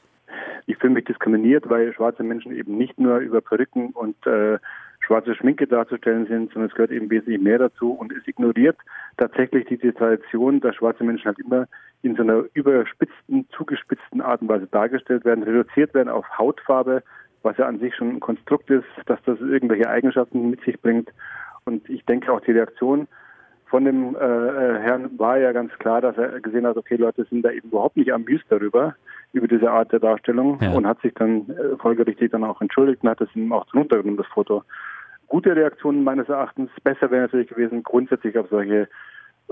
[0.65, 4.59] Ich fühle mich diskriminiert, weil schwarze Menschen eben nicht nur über Perücken und äh,
[5.05, 8.77] schwarze Schminke darzustellen sind, sondern es gehört eben wesentlich mehr dazu und es ignoriert
[9.17, 11.67] tatsächlich diese Tradition, dass schwarze Menschen halt immer
[12.01, 17.03] in so einer überspitzten, zugespitzten Art und Weise dargestellt werden, reduziert werden auf Hautfarbe,
[17.41, 21.09] was ja an sich schon ein Konstrukt ist, dass das irgendwelche Eigenschaften mit sich bringt.
[21.65, 23.07] Und ich denke auch die Reaktion
[23.73, 27.25] von dem äh, äh Herrn war ja ganz klar, dass er gesehen hat, okay, Leute
[27.25, 28.95] sind da eben überhaupt nicht amused darüber,
[29.33, 30.71] über diese Art der Darstellung ja.
[30.71, 34.17] und hat sich dann äh, folgerichtig dann auch entschuldigt und hat es ihm auch runtergenommen,
[34.17, 34.63] das Foto
[35.27, 36.69] gute Reaktionen meines Erachtens.
[36.83, 38.87] Besser wäre natürlich gewesen, grundsätzlich auf solche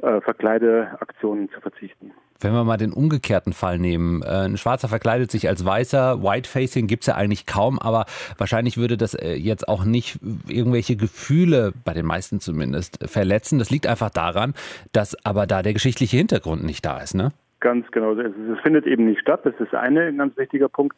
[0.01, 2.11] äh, Verkleideaktionen zu verzichten.
[2.39, 6.87] Wenn wir mal den umgekehrten Fall nehmen, äh, ein Schwarzer verkleidet sich als Weißer, Whitefacing
[6.87, 8.05] gibt es ja eigentlich kaum, aber
[8.37, 13.59] wahrscheinlich würde das äh, jetzt auch nicht irgendwelche Gefühle, bei den meisten zumindest, verletzen.
[13.59, 14.53] Das liegt einfach daran,
[14.91, 17.31] dass aber da der geschichtliche Hintergrund nicht da ist, ne?
[17.61, 18.13] Ganz genau.
[18.13, 19.41] Es, es findet eben nicht statt.
[19.43, 20.97] Das ist ein ganz wichtiger Punkt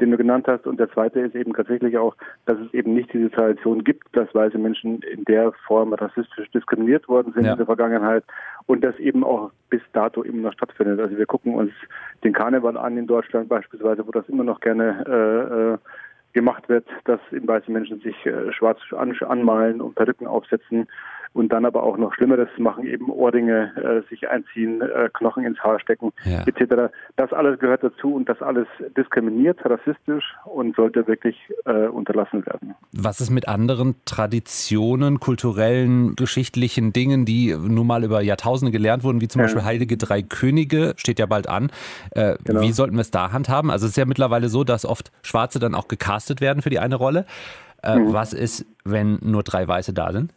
[0.00, 0.66] den du genannt hast.
[0.66, 4.34] Und der zweite ist eben tatsächlich auch, dass es eben nicht diese Tradition gibt, dass
[4.34, 7.52] weiße Menschen in der Form rassistisch diskriminiert worden sind ja.
[7.52, 8.24] in der Vergangenheit
[8.66, 11.00] und das eben auch bis dato immer noch stattfindet.
[11.00, 11.72] Also wir gucken uns
[12.24, 15.78] den Karneval an in Deutschland beispielsweise, wo das immer noch gerne äh, äh
[16.34, 20.88] gemacht wird, dass eben weiße Menschen sich äh, schwarz an, anmalen und Perücken aufsetzen
[21.34, 25.58] und dann aber auch noch Schlimmeres machen, eben Ohrringe äh, sich einziehen, äh, Knochen ins
[25.60, 26.44] Haar stecken, ja.
[26.46, 26.92] etc.
[27.16, 28.66] Das alles gehört dazu und das alles
[28.96, 32.74] diskriminiert, rassistisch und sollte wirklich äh, unterlassen werden.
[32.92, 39.20] Was ist mit anderen Traditionen, kulturellen, geschichtlichen Dingen, die nun mal über Jahrtausende gelernt wurden,
[39.20, 39.46] wie zum ja.
[39.46, 41.70] Beispiel Heilige Drei Könige, steht ja bald an.
[42.10, 42.60] Äh, genau.
[42.60, 43.70] Wie sollten wir es da handhaben?
[43.70, 46.78] Also es ist ja mittlerweile so, dass oft Schwarze dann auch gecastet werden für die
[46.78, 47.24] eine Rolle.
[47.82, 48.12] Äh, mhm.
[48.12, 50.32] Was ist, wenn nur drei Weiße da sind?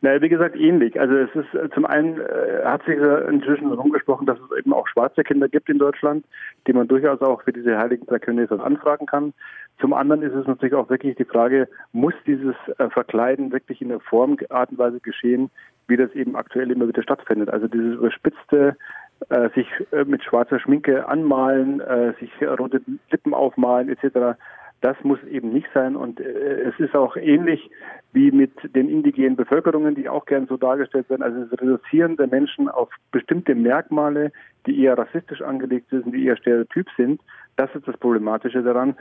[0.00, 0.98] Naja, wie gesagt, ähnlich.
[1.00, 4.86] Also es ist äh, zum einen äh, hat sich inzwischen rumgesprochen, dass es eben auch
[4.86, 6.24] schwarze Kinder gibt in Deutschland,
[6.66, 9.34] die man durchaus auch für diese Heiligen Drei Könige anfragen kann.
[9.80, 13.88] Zum anderen ist es natürlich auch wirklich die Frage, muss dieses äh, Verkleiden wirklich in
[13.88, 15.50] der Form, Art und Weise geschehen,
[15.88, 17.50] wie das eben aktuell immer wieder stattfindet.
[17.50, 18.76] Also dieses überspitzte
[19.30, 22.80] äh, sich äh, mit schwarzer Schminke anmalen, äh, sich rote
[23.10, 24.38] Lippen aufmalen etc
[24.80, 25.96] das muss eben nicht sein.
[25.96, 27.70] Und äh, es ist auch ähnlich
[28.12, 31.22] wie mit den indigenen Bevölkerungen, die auch gern so dargestellt werden.
[31.22, 34.32] Also das Reduzieren der Menschen auf bestimmte Merkmale,
[34.66, 37.20] die eher rassistisch angelegt sind, die eher stereotyp sind.
[37.56, 38.96] Das ist das Problematische daran.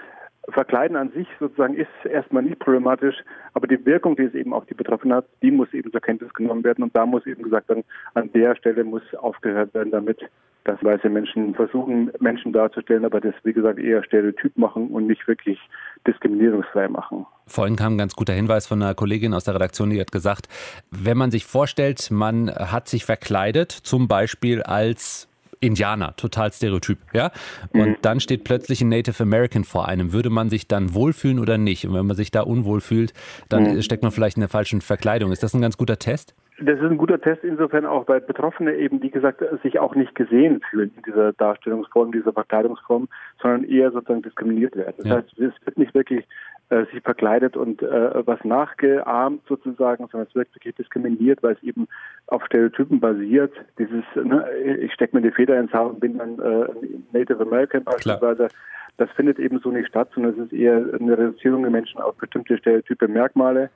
[0.50, 3.16] Verkleiden an sich sozusagen ist erstmal nicht problematisch,
[3.54, 6.34] aber die Wirkung, die es eben auf die Betroffenen hat, die muss eben zur Kenntnis
[6.34, 7.84] genommen werden und da muss eben gesagt werden,
[8.14, 10.22] an der Stelle muss aufgehört werden damit,
[10.64, 15.28] dass weiße Menschen versuchen, Menschen darzustellen, aber das, wie gesagt, eher stereotyp machen und nicht
[15.28, 15.60] wirklich
[16.06, 17.26] diskriminierungsfrei machen.
[17.46, 20.48] Vorhin kam ein ganz guter Hinweis von einer Kollegin aus der Redaktion, die hat gesagt,
[20.92, 27.32] wenn man sich vorstellt, man hat sich verkleidet, zum Beispiel als Indianer, total stereotyp, ja.
[27.74, 27.96] Und mhm.
[28.02, 30.14] dann steht plötzlich ein Native American vor einem.
[30.14, 31.88] Würde man sich dann wohlfühlen oder nicht?
[31.88, 33.14] Und wenn man sich da unwohl fühlt,
[33.50, 33.82] dann mhm.
[33.82, 35.32] steckt man vielleicht in der falschen Verkleidung.
[35.32, 36.36] Ist das ein ganz guter Test?
[36.60, 40.16] Das ist ein guter Test insofern auch, weil Betroffene eben, wie gesagt, sich auch nicht
[40.16, 43.08] gesehen fühlen in dieser Darstellungsform, dieser Verkleidungsform,
[43.40, 44.96] sondern eher sozusagen diskriminiert werden.
[44.98, 45.16] Das ja.
[45.18, 46.26] heißt, es wird nicht wirklich
[46.70, 51.64] äh, sich verkleidet und äh, was nachgeahmt sozusagen, sondern es wird wirklich diskriminiert, weil es
[51.64, 51.88] eben
[52.28, 53.54] auf Stereotypen basiert.
[53.80, 54.46] Dieses, ne,
[54.82, 56.68] ich stecke mir die Feder ins Haar und bin dann äh,
[57.14, 58.48] Native American beispielsweise.
[58.48, 58.62] Klar.
[58.98, 62.16] Das findet eben so nicht statt, sondern es ist eher eine Reduzierung der Menschen auf
[62.16, 63.70] bestimmte Stereotype Merkmale.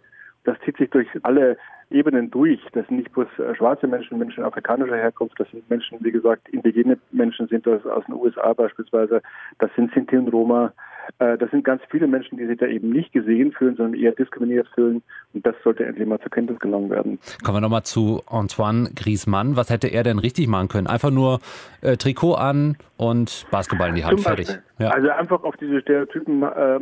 [0.44, 1.58] Das zieht sich durch alle
[1.92, 2.60] Ebenen durch.
[2.74, 6.50] Das sind nicht bloß äh, schwarze Menschen, Menschen afrikanischer Herkunft, das sind Menschen, wie gesagt,
[6.50, 9.22] indigene Menschen sind das aus den USA beispielsweise,
[9.60, 10.74] das sind Sinti und Roma,
[11.20, 14.12] äh, das sind ganz viele Menschen, die sich da eben nicht gesehen fühlen, sondern eher
[14.12, 15.02] diskriminiert fühlen.
[15.34, 17.20] Und das sollte endlich mal zur Kenntnis genommen werden.
[17.44, 19.56] Kommen wir nochmal zu Antoine Griezmann.
[19.56, 20.88] Was hätte er denn richtig machen können?
[20.88, 21.40] Einfach nur
[21.82, 24.22] äh, Trikot an und Basketball in die Hand.
[24.22, 24.60] Fertig.
[24.80, 24.90] Ja.
[24.90, 26.80] Also einfach auf diese Stereotypen äh,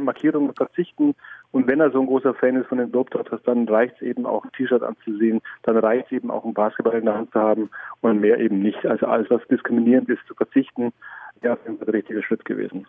[0.55, 1.15] verzichten
[1.51, 4.25] und wenn er so ein großer Fan ist von den Globetrotters, dann reicht es eben
[4.25, 7.39] auch, ein T-Shirt anzusehen, dann reicht es eben auch, einen Basketball in der Hand zu
[7.39, 7.69] haben
[8.01, 8.85] und mehr eben nicht.
[8.85, 10.93] Also alles, was diskriminierend ist, zu verzichten.
[11.41, 12.85] ja, der richtige Schritt gewesen.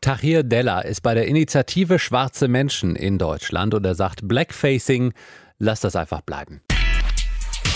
[0.00, 5.14] Tahir Della ist bei der Initiative Schwarze Menschen in Deutschland und er sagt, Blackfacing,
[5.58, 6.60] lass das einfach bleiben.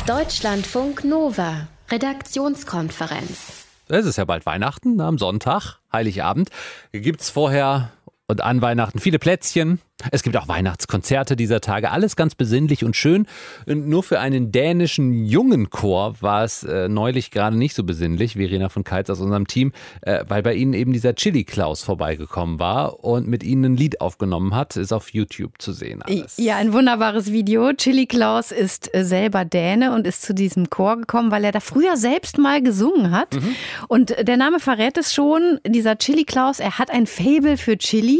[0.06, 3.66] Deutschlandfunk Nova, Redaktionskonferenz.
[3.88, 6.50] Es ist ja bald Weihnachten, am Sonntag, Heiligabend.
[6.92, 7.90] Gibt es vorher
[8.28, 9.80] und an Weihnachten viele Plätzchen,
[10.12, 13.26] es gibt auch Weihnachtskonzerte dieser Tage, alles ganz besinnlich und schön.
[13.66, 18.34] Und nur für einen dänischen jungen Chor war es äh, neulich gerade nicht so besinnlich,
[18.34, 22.60] Verena von Keitz aus unserem Team, äh, weil bei ihnen eben dieser Chili Klaus vorbeigekommen
[22.60, 26.02] war und mit ihnen ein Lied aufgenommen hat, ist auf YouTube zu sehen.
[26.02, 26.36] Alles.
[26.36, 27.72] Ja, ein wunderbares Video.
[27.72, 31.60] Chili Klaus ist äh, selber Däne und ist zu diesem Chor gekommen, weil er da
[31.60, 33.34] früher selbst mal gesungen hat.
[33.34, 33.56] Mhm.
[33.88, 38.17] Und der Name verrät es schon, dieser Chili Klaus, er hat ein Fable für Chili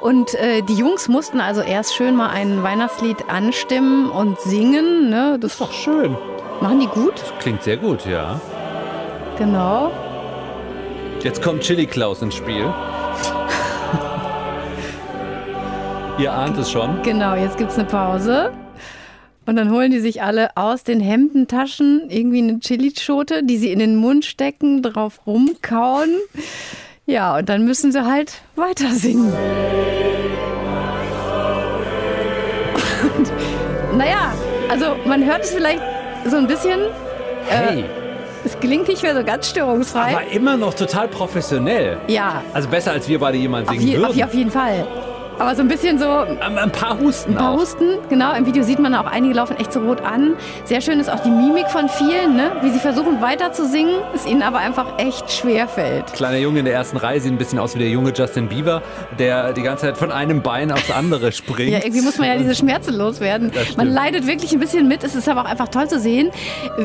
[0.00, 5.10] und äh, die Jungs mussten also erst schön mal ein Weihnachtslied anstimmen und singen.
[5.10, 5.38] Ne?
[5.40, 6.16] Das ist doch schön.
[6.60, 7.14] Machen die gut?
[7.14, 8.40] Das klingt sehr gut, ja.
[9.38, 9.90] Genau.
[11.22, 12.64] Jetzt kommt Chili Klaus ins Spiel.
[16.18, 17.02] Ihr ahnt es schon.
[17.02, 18.52] Genau, jetzt gibt es eine Pause.
[19.44, 23.80] Und dann holen die sich alle aus den Hemdentaschen irgendwie eine Chilischote, die sie in
[23.80, 26.20] den Mund stecken, drauf rumkauen.
[27.06, 29.32] Ja, und dann müssen sie halt weiter singen.
[33.96, 34.32] naja,
[34.68, 35.82] also man hört es vielleicht
[36.26, 36.80] so ein bisschen.
[37.48, 37.80] Hey.
[37.80, 37.84] Äh,
[38.44, 40.16] es klingt nicht mehr so ganz störungsfrei.
[40.16, 41.98] Aber immer noch total professionell.
[42.08, 42.42] Ja.
[42.52, 44.22] Also besser als wir beide jemals singen auf je, würden.
[44.22, 44.86] Auf, auf jeden Fall.
[45.42, 46.08] Aber so ein bisschen so.
[46.08, 47.32] Ein, ein paar Husten.
[47.32, 47.58] Ein paar auch.
[47.58, 48.32] Husten, genau.
[48.32, 50.36] Im Video sieht man auch, einige laufen echt so rot an.
[50.66, 52.52] Sehr schön ist auch die Mimik von vielen, ne?
[52.60, 56.12] wie sie versuchen weiter zu singen, es ihnen aber einfach echt schwer fällt.
[56.12, 58.82] Kleiner Junge in der ersten Reihe sieht ein bisschen aus wie der junge Justin Bieber,
[59.18, 61.72] der die ganze Zeit von einem Bein aufs andere springt.
[61.72, 63.50] ja, irgendwie muss man ja diese Schmerzen loswerden.
[63.76, 65.02] Man leidet wirklich ein bisschen mit.
[65.02, 66.30] Es ist aber auch einfach toll zu sehen,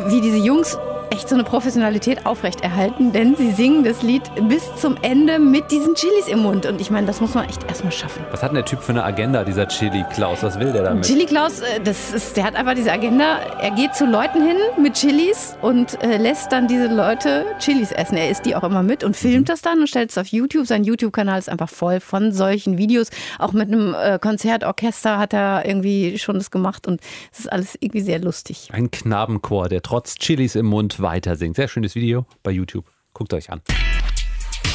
[0.08, 0.80] wie diese Jungs
[1.18, 5.96] echt so eine Professionalität aufrechterhalten, denn sie singen das Lied bis zum Ende mit diesen
[5.96, 6.68] Chilis im Mund.
[6.68, 8.24] Und ich meine, das muss man echt erstmal schaffen.
[8.30, 10.44] Was hat denn der Typ für eine Agenda, dieser Chili Klaus?
[10.44, 11.06] Was will der damit?
[11.06, 13.40] Chili Klaus, äh, das ist, der hat einfach diese Agenda.
[13.60, 18.16] Er geht zu Leuten hin mit Chilis und äh, lässt dann diese Leute Chilis essen.
[18.16, 20.68] Er isst die auch immer mit und filmt das dann und stellt es auf YouTube.
[20.68, 23.10] Sein YouTube-Kanal ist einfach voll von solchen Videos.
[23.40, 27.02] Auch mit einem äh, Konzertorchester hat er irgendwie schon das gemacht und
[27.34, 28.70] es ist alles irgendwie sehr lustig.
[28.72, 31.56] Ein Knabenchor, der trotz Chilis im Mund weiter singt.
[31.56, 32.86] Sehr schönes Video bei YouTube.
[33.14, 33.62] Guckt euch an.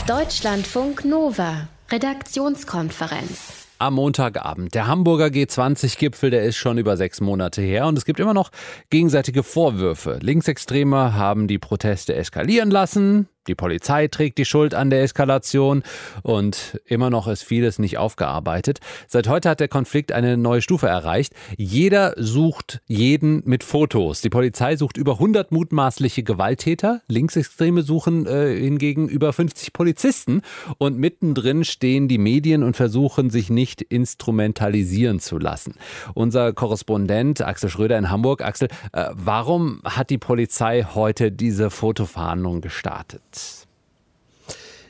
[0.06, 4.74] Deutschlandfunk Nova, Redaktionskonferenz am Montagabend.
[4.74, 8.50] Der Hamburger G20-Gipfel, der ist schon über sechs Monate her und es gibt immer noch
[8.90, 10.18] gegenseitige Vorwürfe.
[10.22, 13.26] Linksextreme haben die Proteste eskalieren lassen.
[13.48, 15.82] Die Polizei trägt die Schuld an der Eskalation
[16.22, 18.78] und immer noch ist vieles nicht aufgearbeitet.
[19.08, 21.34] Seit heute hat der Konflikt eine neue Stufe erreicht.
[21.56, 24.20] Jeder sucht jeden mit Fotos.
[24.20, 27.02] Die Polizei sucht über 100 mutmaßliche Gewalttäter.
[27.08, 30.42] Linksextreme suchen äh, hingegen über 50 Polizisten.
[30.78, 35.74] Und mittendrin stehen die Medien und versuchen sich nicht instrumentalisieren zu lassen.
[36.14, 38.42] Unser Korrespondent Axel Schröder in Hamburg.
[38.42, 43.31] Axel, äh, warum hat die Polizei heute diese Fotofahndung gestartet?
[43.32, 43.71] It's.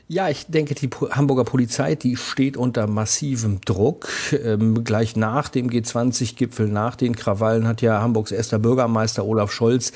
[0.09, 4.09] Ja, ich denke, die Hamburger Polizei, die steht unter massivem Druck.
[4.43, 9.93] Ähm, gleich nach dem G20-Gipfel, nach den Krawallen, hat ja Hamburgs erster Bürgermeister Olaf Scholz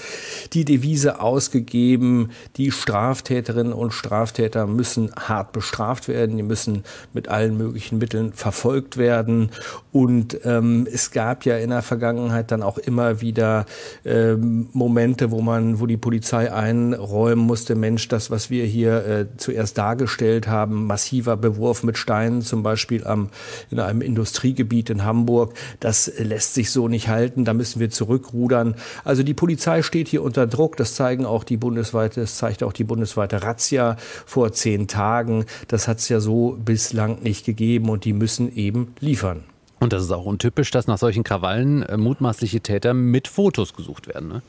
[0.53, 7.57] die Devise ausgegeben, die Straftäterinnen und Straftäter müssen hart bestraft werden, die müssen mit allen
[7.57, 9.51] möglichen Mitteln verfolgt werden.
[9.91, 13.65] Und ähm, es gab ja in der Vergangenheit dann auch immer wieder
[14.05, 19.25] ähm, Momente, wo man, wo die Polizei einräumen musste, Mensch, das, was wir hier äh,
[19.35, 23.29] zuerst dargestellt dargestellt haben, massiver Bewurf mit Steinen, zum Beispiel am,
[23.71, 25.53] in einem Industriegebiet in Hamburg.
[25.79, 28.75] Das lässt sich so nicht halten, da müssen wir zurückrudern.
[29.03, 32.73] Also die Polizei steht hier unter Druck, das zeigen auch die bundesweite, das zeigt auch
[32.73, 35.45] die bundesweite Razzia vor zehn Tagen.
[35.67, 39.43] Das hat es ja so bislang nicht gegeben und die müssen eben liefern.
[39.79, 44.07] Und das ist auch untypisch, dass nach solchen Krawallen äh, mutmaßliche Täter mit Fotos gesucht
[44.07, 44.27] werden.
[44.27, 44.41] Ne?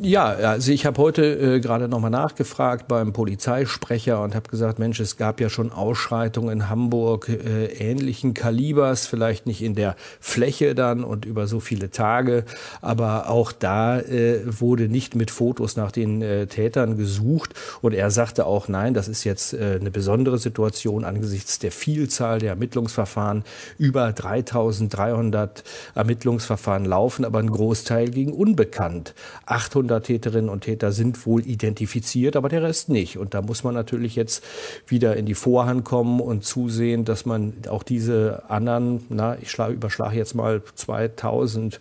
[0.00, 5.00] Ja, also ich habe heute äh, gerade nochmal nachgefragt beim Polizeisprecher und habe gesagt, Mensch,
[5.00, 10.76] es gab ja schon Ausschreitungen in Hamburg äh, ähnlichen Kalibers, vielleicht nicht in der Fläche
[10.76, 12.44] dann und über so viele Tage,
[12.80, 18.12] aber auch da äh, wurde nicht mit Fotos nach den äh, Tätern gesucht und er
[18.12, 23.42] sagte auch, nein, das ist jetzt äh, eine besondere Situation angesichts der Vielzahl der Ermittlungsverfahren.
[23.78, 25.64] Über 3300
[25.96, 29.14] Ermittlungsverfahren laufen, aber ein Großteil ging unbekannt.
[29.46, 33.18] 800 800 Täterinnen und Täter sind wohl identifiziert, aber der Rest nicht.
[33.18, 34.44] Und da muss man natürlich jetzt
[34.86, 40.16] wieder in die Vorhand kommen und zusehen, dass man auch diese anderen, na, ich überschlage
[40.16, 41.80] jetzt mal 2000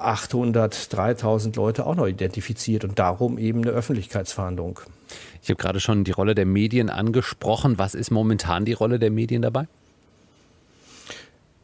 [0.00, 4.78] 800, 3000 Leute auch noch identifiziert und darum eben eine Öffentlichkeitsfahndung.
[5.42, 7.78] Ich habe gerade schon die Rolle der Medien angesprochen.
[7.78, 9.66] Was ist momentan die Rolle der Medien dabei?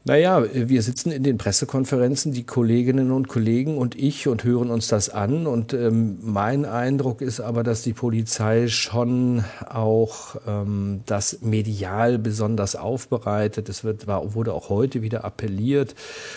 [0.07, 4.87] Naja, wir sitzen in den Pressekonferenzen, die Kolleginnen und Kollegen und ich und hören uns
[4.87, 5.47] das an.
[5.47, 12.77] Und ähm, mein Eindruck ist aber, dass die Polizei schon auch ähm, das medial besonders
[12.77, 13.71] aufbereitet.
[13.71, 15.95] Es wird, war, wurde auch heute wieder appelliert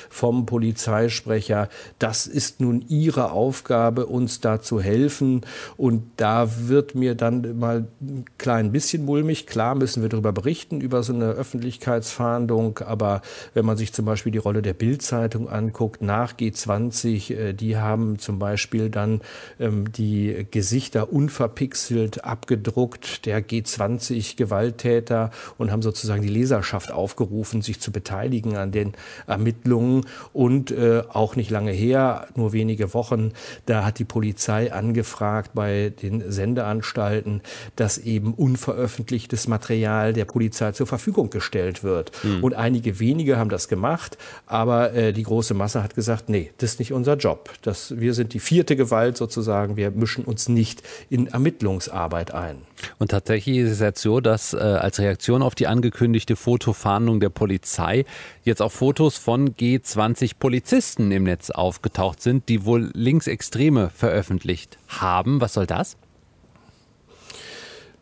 [0.10, 1.68] vom Polizeisprecher.
[2.00, 5.42] Das ist nun ihre Aufgabe, uns da zu helfen.
[5.76, 9.46] Und da wird mir dann mal ein klein bisschen mulmig.
[9.46, 12.80] Klar müssen wir darüber berichten, über so eine Öffentlichkeitsfahndung.
[12.80, 13.22] Aber
[13.58, 18.20] wenn man sich zum Beispiel die Rolle der Bildzeitung anguckt, nach G20, äh, die haben
[18.20, 19.22] zum Beispiel dann
[19.60, 27.92] ähm, die Gesichter unverpixelt abgedruckt der G20-Gewalttäter und haben sozusagen die Leserschaft aufgerufen, sich zu
[27.92, 28.94] beteiligen an den
[29.26, 30.06] Ermittlungen.
[30.34, 33.32] Und äh, auch nicht lange her, nur wenige Wochen,
[33.66, 37.42] da hat die Polizei angefragt bei den Sendeanstalten,
[37.76, 42.12] dass eben unveröffentlichtes Material der Polizei zur Verfügung gestellt wird.
[42.24, 42.44] Mhm.
[42.44, 46.52] Und einige wenige haben haben das gemacht, aber äh, die große Masse hat gesagt, nee,
[46.58, 47.50] das ist nicht unser Job.
[47.62, 52.58] Das, wir sind die vierte Gewalt sozusagen, wir mischen uns nicht in Ermittlungsarbeit ein.
[53.00, 57.30] Und tatsächlich ist es jetzt so, dass äh, als Reaktion auf die angekündigte Fotofahndung der
[57.30, 58.06] Polizei
[58.44, 65.40] jetzt auch Fotos von G20 Polizisten im Netz aufgetaucht sind, die wohl Linksextreme veröffentlicht haben.
[65.40, 65.96] Was soll das?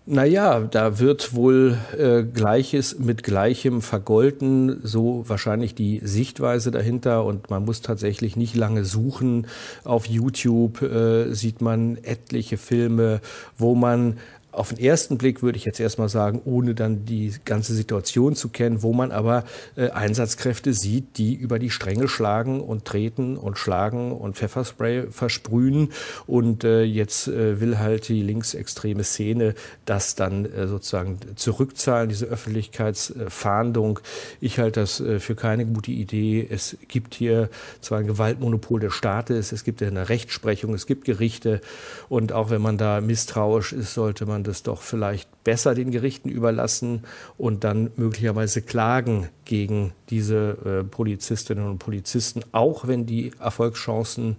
[0.08, 7.26] Naja, da wird wohl äh, Gleiches mit Gleichem vergolten, so wahrscheinlich die Sichtweise dahinter.
[7.26, 9.48] Und man muss tatsächlich nicht lange suchen.
[9.84, 13.20] Auf YouTube äh, sieht man etliche Filme,
[13.58, 14.18] wo man
[14.56, 18.50] auf den ersten Blick würde ich jetzt erstmal sagen, ohne dann die ganze Situation zu
[18.50, 19.44] kennen, wo man aber
[19.76, 25.90] äh, Einsatzkräfte sieht, die über die Stränge schlagen und treten und schlagen und Pfefferspray versprühen.
[26.26, 32.26] Und äh, jetzt äh, will halt die linksextreme Szene das dann äh, sozusagen zurückzahlen, diese
[32.26, 34.00] Öffentlichkeitsfahndung.
[34.40, 36.48] Ich halte das äh, für keine gute Idee.
[36.50, 37.50] Es gibt hier
[37.82, 41.60] zwar ein Gewaltmonopol des Staates, es gibt eine Rechtsprechung, es gibt Gerichte.
[42.08, 46.30] Und auch wenn man da misstrauisch ist, sollte man das doch vielleicht besser den Gerichten
[46.30, 47.04] überlassen
[47.38, 54.38] und dann möglicherweise klagen gegen diese äh, Polizistinnen und Polizisten, auch wenn die Erfolgschancen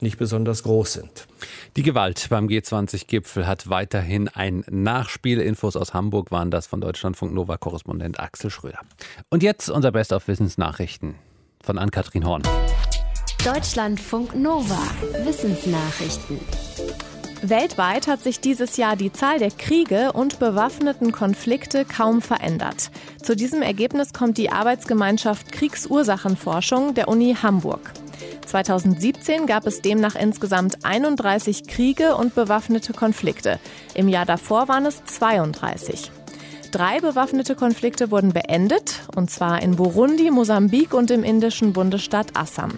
[0.00, 1.26] nicht besonders groß sind.
[1.76, 5.40] Die Gewalt beim G20-Gipfel hat weiterhin ein Nachspiel.
[5.40, 8.80] Infos aus Hamburg waren das von Deutschlandfunk Nova-Korrespondent Axel Schröder.
[9.30, 11.16] Und jetzt unser Best of Wissensnachrichten
[11.62, 12.42] von Ann-Kathrin Horn.
[13.44, 14.78] Deutschlandfunk Nova.
[15.24, 16.38] Wissensnachrichten.
[17.42, 22.90] Weltweit hat sich dieses Jahr die Zahl der Kriege und bewaffneten Konflikte kaum verändert.
[23.22, 27.92] Zu diesem Ergebnis kommt die Arbeitsgemeinschaft Kriegsursachenforschung der Uni Hamburg.
[28.46, 33.58] 2017 gab es demnach insgesamt 31 Kriege und bewaffnete Konflikte.
[33.94, 36.10] Im Jahr davor waren es 32.
[36.70, 42.72] Drei bewaffnete Konflikte wurden beendet, und zwar in Burundi, Mosambik und im indischen Bundesstaat Assam.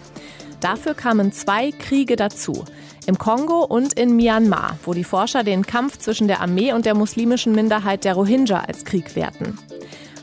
[0.61, 2.64] Dafür kamen zwei Kriege dazu
[3.07, 6.95] im Kongo und in Myanmar, wo die Forscher den Kampf zwischen der Armee und der
[6.95, 9.59] muslimischen Minderheit der Rohingya als Krieg werten.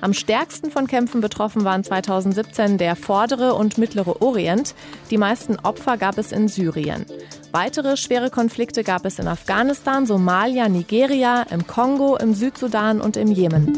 [0.03, 4.75] Am stärksten von Kämpfen betroffen waren 2017 der vordere und mittlere Orient.
[5.09, 7.05] Die meisten Opfer gab es in Syrien.
[7.53, 13.31] Weitere schwere Konflikte gab es in Afghanistan, Somalia, Nigeria, im Kongo, im Südsudan und im
[13.31, 13.77] Jemen.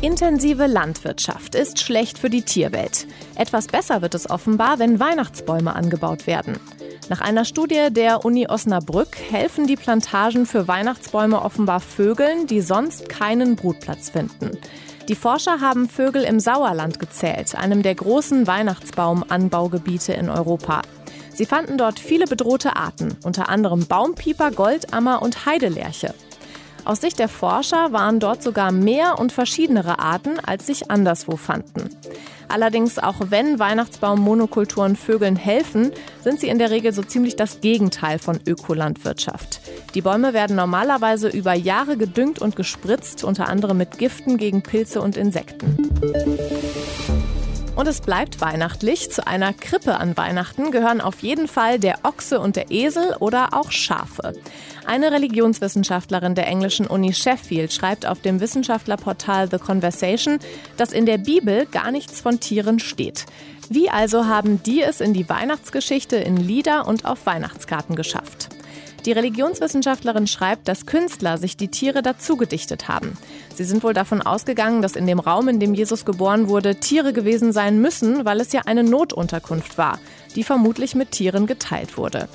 [0.00, 3.06] Intensive Landwirtschaft ist schlecht für die Tierwelt.
[3.36, 6.58] Etwas besser wird es offenbar, wenn Weihnachtsbäume angebaut werden.
[7.10, 13.08] Nach einer Studie der Uni Osnabrück helfen die Plantagen für Weihnachtsbäume offenbar Vögeln, die sonst
[13.08, 14.52] keinen Brutplatz finden.
[15.08, 20.82] Die Forscher haben Vögel im Sauerland gezählt, einem der großen Weihnachtsbaumanbaugebiete in Europa.
[21.34, 26.14] Sie fanden dort viele bedrohte Arten, unter anderem Baumpieper, Goldammer und Heidelerche.
[26.84, 31.90] Aus Sicht der Forscher waren dort sogar mehr und verschiedenere Arten, als sich anderswo fanden.
[32.48, 38.18] Allerdings, auch wenn Weihnachtsbaum-Monokulturen Vögeln helfen, sind sie in der Regel so ziemlich das Gegenteil
[38.18, 39.60] von Ökolandwirtschaft.
[39.94, 45.00] Die Bäume werden normalerweise über Jahre gedüngt und gespritzt, unter anderem mit Giften gegen Pilze
[45.00, 45.90] und Insekten.
[47.80, 49.10] Und es bleibt weihnachtlich.
[49.10, 53.54] Zu einer Krippe an Weihnachten gehören auf jeden Fall der Ochse und der Esel oder
[53.54, 54.34] auch Schafe.
[54.84, 60.40] Eine Religionswissenschaftlerin der englischen Uni Sheffield schreibt auf dem Wissenschaftlerportal The Conversation,
[60.76, 63.24] dass in der Bibel gar nichts von Tieren steht.
[63.70, 68.50] Wie also haben die es in die Weihnachtsgeschichte in Lieder und auf Weihnachtskarten geschafft?
[69.06, 73.16] Die Religionswissenschaftlerin schreibt, dass Künstler sich die Tiere dazu gedichtet haben.
[73.54, 77.12] Sie sind wohl davon ausgegangen, dass in dem Raum, in dem Jesus geboren wurde, Tiere
[77.12, 79.98] gewesen sein müssen, weil es ja eine Notunterkunft war,
[80.36, 82.28] die vermutlich mit Tieren geteilt wurde.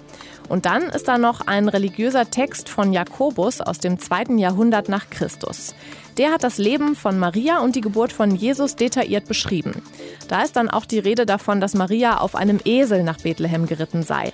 [0.49, 5.09] Und dann ist da noch ein religiöser Text von Jakobus aus dem zweiten Jahrhundert nach
[5.09, 5.73] Christus.
[6.17, 9.81] Der hat das Leben von Maria und die Geburt von Jesus detailliert beschrieben.
[10.27, 14.03] Da ist dann auch die Rede davon, dass Maria auf einem Esel nach Bethlehem geritten
[14.03, 14.33] sei.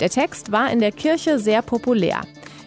[0.00, 2.20] Der Text war in der Kirche sehr populär.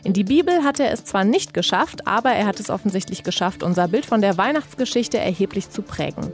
[0.04, 3.64] In die Bibel hat er es zwar nicht geschafft, aber er hat es offensichtlich geschafft,
[3.64, 6.32] unser Bild von der Weihnachtsgeschichte erheblich zu prägen.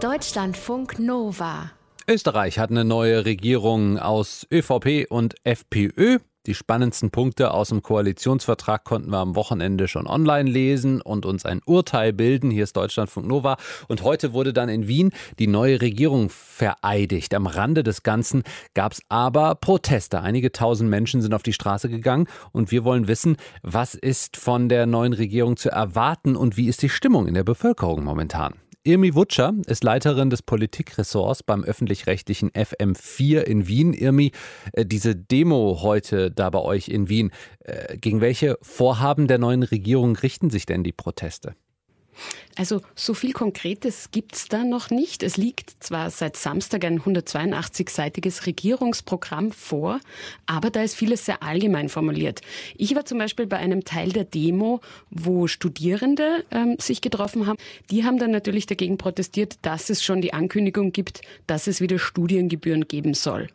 [0.00, 1.70] Deutschlandfunk Nova.
[2.06, 6.18] Österreich hat eine neue Regierung aus ÖVP und FPÖ.
[6.46, 11.46] Die spannendsten Punkte aus dem Koalitionsvertrag konnten wir am Wochenende schon online lesen und uns
[11.46, 12.50] ein Urteil bilden.
[12.50, 13.56] Hier ist Deutschlandfunk Nova.
[13.88, 17.32] Und heute wurde dann in Wien die neue Regierung vereidigt.
[17.32, 18.42] Am Rande des Ganzen
[18.74, 20.20] gab es aber Proteste.
[20.20, 24.68] Einige tausend Menschen sind auf die Straße gegangen und wir wollen wissen, was ist von
[24.68, 28.54] der neuen Regierung zu erwarten und wie ist die Stimmung in der Bevölkerung momentan.
[28.86, 33.94] Irmi Wutscher ist Leiterin des Politikressorts beim öffentlich-rechtlichen FM4 in Wien.
[33.94, 34.30] Irmi,
[34.74, 37.30] äh, diese Demo heute da bei euch in Wien,
[37.60, 41.54] äh, gegen welche Vorhaben der neuen Regierung richten sich denn die Proteste?
[42.56, 45.22] Also so viel Konkretes gibt's da noch nicht.
[45.22, 50.00] Es liegt zwar seit Samstag ein 182-seitiges Regierungsprogramm vor,
[50.46, 52.40] aber da ist vieles sehr allgemein formuliert.
[52.76, 57.58] Ich war zum Beispiel bei einem Teil der Demo, wo Studierende ähm, sich getroffen haben.
[57.90, 61.98] Die haben dann natürlich dagegen protestiert, dass es schon die Ankündigung gibt, dass es wieder
[61.98, 63.48] Studiengebühren geben soll.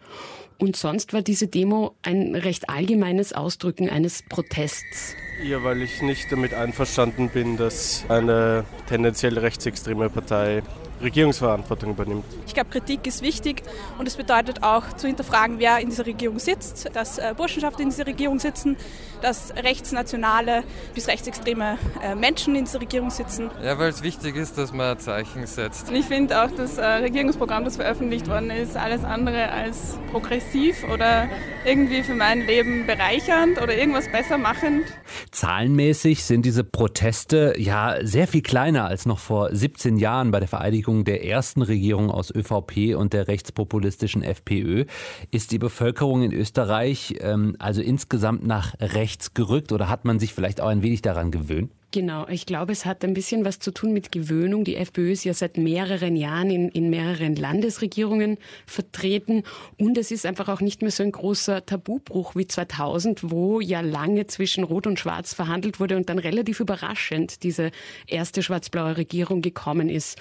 [0.60, 5.16] Und sonst war diese Demo ein recht allgemeines Ausdrücken eines Protests.
[5.42, 10.62] Ja, weil ich nicht damit einverstanden bin, dass eine tendenziell rechtsextreme Partei
[11.02, 12.26] Regierungsverantwortung übernimmt.
[12.46, 13.64] Ich glaube, Kritik ist wichtig
[13.98, 17.90] und es bedeutet auch zu hinterfragen, wer in dieser Regierung sitzt, dass äh, Burschenschaften in
[17.90, 18.78] dieser Regierung sitzen,
[19.22, 23.50] dass rechtsnationale bis rechtsextreme äh, Menschen in dieser Regierung sitzen.
[23.64, 25.90] Ja, weil es wichtig ist, dass man Zeichen setzt.
[25.90, 30.84] Und ich finde auch das äh, Regierungsprogramm, das veröffentlicht worden ist, alles andere als progressiv
[30.92, 31.30] oder
[31.66, 34.86] irgendwie für mein Leben bereichernd oder irgendwas besser machend.
[35.32, 40.48] Zahlenmäßig sind diese Proteste ja sehr viel kleiner als noch vor 17 Jahren bei der
[40.48, 44.86] Vereidigung der ersten Regierung aus ÖVP und der rechtspopulistischen FPÖ.
[45.32, 50.34] Ist die Bevölkerung in Österreich ähm, also insgesamt nach rechts gerückt oder hat man sich
[50.34, 51.72] vielleicht auch ein wenig daran gewöhnt?
[51.92, 54.64] Genau, ich glaube, es hat ein bisschen was zu tun mit Gewöhnung.
[54.64, 58.38] Die FPÖ ist ja seit mehreren Jahren in, in mehreren Landesregierungen
[58.68, 59.42] vertreten
[59.80, 63.82] und es ist einfach auch nicht mehr so ein großer Tabubruch wie 2000, wo ja
[63.82, 67.72] lange zwischen Rot und Schwarz verhandelt wurde und dann relativ überraschend diese
[68.06, 70.20] erste schwarz-blaue Regierung gekommen ist.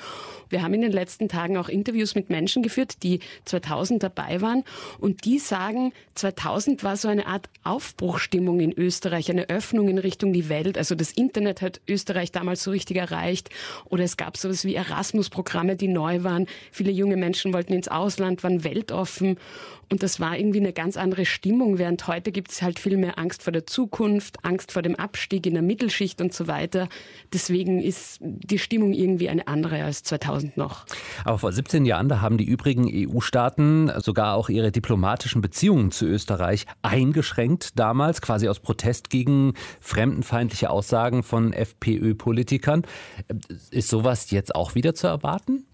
[0.48, 4.64] Wir haben in den letzten Tagen auch Interviews mit Menschen geführt, die 2000 dabei waren
[4.98, 10.32] und die sagen, 2000 war so eine Art Aufbruchstimmung in Österreich, eine Öffnung in Richtung
[10.32, 10.78] die Welt.
[10.78, 13.50] Also das Internet hat Österreich damals so richtig erreicht
[13.86, 16.46] oder es gab sowas wie Erasmus-Programme, die neu waren.
[16.72, 19.36] Viele junge Menschen wollten ins Ausland, waren weltoffen
[19.90, 23.18] und das war irgendwie eine ganz andere Stimmung, während heute gibt es halt viel mehr
[23.18, 26.88] Angst vor der Zukunft, Angst vor dem Abstieg in der Mittelschicht und so weiter.
[27.32, 30.84] Deswegen ist die Stimmung irgendwie eine andere als 2000 noch.
[31.24, 36.04] Aber vor 17 Jahren, da haben die übrigen EU-Staaten sogar auch ihre diplomatischen Beziehungen zu
[36.04, 42.82] Österreich eingeschränkt damals, quasi aus Protest gegen fremdenfeindliche Aussagen von FPÖ-Politikern.
[43.70, 45.64] Ist sowas jetzt auch wieder zu erwarten?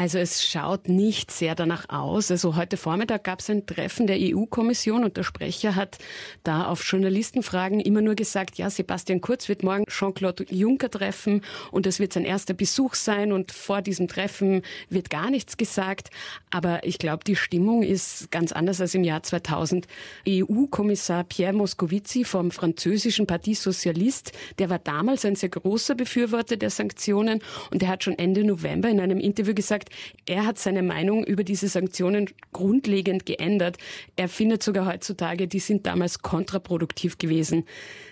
[0.00, 2.30] Also es schaut nicht sehr danach aus.
[2.30, 5.98] Also heute Vormittag gab es ein Treffen der EU-Kommission und der Sprecher hat
[6.44, 11.42] da auf Journalistenfragen immer nur gesagt, ja, Sebastian Kurz wird morgen Jean-Claude Juncker treffen
[11.72, 16.10] und es wird sein erster Besuch sein und vor diesem Treffen wird gar nichts gesagt.
[16.52, 19.88] Aber ich glaube, die Stimmung ist ganz anders als im Jahr 2000.
[20.28, 24.30] EU-Kommissar Pierre Moscovici vom französischen Parti Socialiste,
[24.60, 27.40] der war damals ein sehr großer Befürworter der Sanktionen
[27.72, 29.87] und er hat schon Ende November in einem Interview gesagt,
[30.26, 33.76] er hat seine Meinung über diese Sanktionen grundlegend geändert.
[34.16, 37.64] Er findet sogar heutzutage, die sind damals kontraproduktiv gewesen.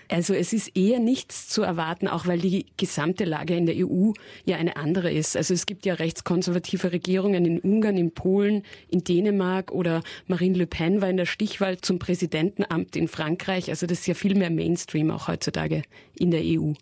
[0.09, 4.11] Also es ist eher nichts zu erwarten, auch weil die gesamte Lage in der EU
[4.45, 5.35] ja eine andere ist.
[5.35, 10.67] Also es gibt ja rechtskonservative Regierungen in Ungarn, in Polen, in Dänemark oder Marine Le
[10.67, 13.69] Pen war in der Stichwahl zum Präsidentenamt in Frankreich.
[13.69, 15.83] Also das ist ja viel mehr Mainstream auch heutzutage
[16.15, 16.73] in der EU.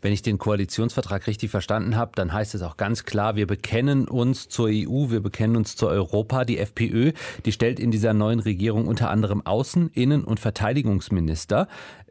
[0.00, 4.08] Wenn ich den Koalitionsvertrag richtig verstanden habe, dann heißt es auch ganz klar, wir bekennen
[4.08, 6.44] uns zur EU, wir bekennen uns zu Europa.
[6.44, 7.12] Die FPÖ,
[7.44, 11.68] die stellt in dieser neuen Regierung unter anderem Außen-, Innen- und Verteidigungsminister.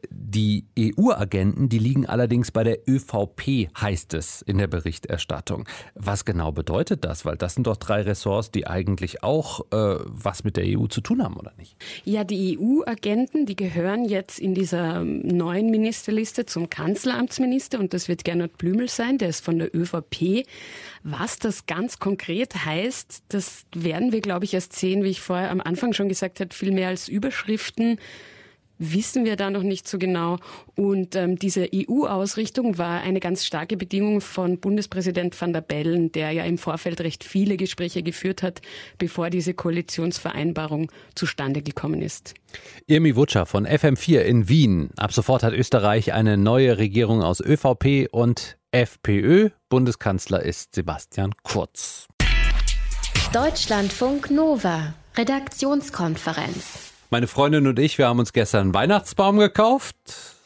[0.08, 5.66] Die EU-Agenten, die liegen allerdings bei der ÖVP, heißt es in der Berichterstattung.
[5.94, 7.24] Was genau bedeutet das?
[7.24, 11.00] Weil das sind doch drei Ressorts, die eigentlich auch äh, was mit der EU zu
[11.00, 11.76] tun haben, oder nicht?
[12.04, 18.24] Ja, die EU-Agenten, die gehören jetzt in dieser neuen Ministerliste zum Kanzleramtsminister und das wird
[18.24, 20.46] Gernot Blümel sein, der ist von der ÖVP.
[21.02, 25.50] Was das ganz konkret heißt, das werden wir, glaube ich, erst sehen, wie ich vorher
[25.50, 27.98] am Anfang schon gesagt habe, viel mehr als Überschriften
[28.80, 30.38] wissen wir da noch nicht so genau.
[30.74, 36.32] Und ähm, diese EU-Ausrichtung war eine ganz starke Bedingung von Bundespräsident van der Bellen, der
[36.32, 38.60] ja im Vorfeld recht viele Gespräche geführt hat,
[38.98, 42.34] bevor diese Koalitionsvereinbarung zustande gekommen ist.
[42.86, 44.90] Irmi Wutscher von FM4 in Wien.
[44.96, 49.50] Ab sofort hat Österreich eine neue Regierung aus ÖVP und FPÖ.
[49.68, 52.08] Bundeskanzler ist Sebastian Kurz.
[53.32, 54.94] Deutschlandfunk Nova.
[55.16, 56.89] Redaktionskonferenz.
[57.12, 59.96] Meine Freundin und ich, wir haben uns gestern einen Weihnachtsbaum gekauft.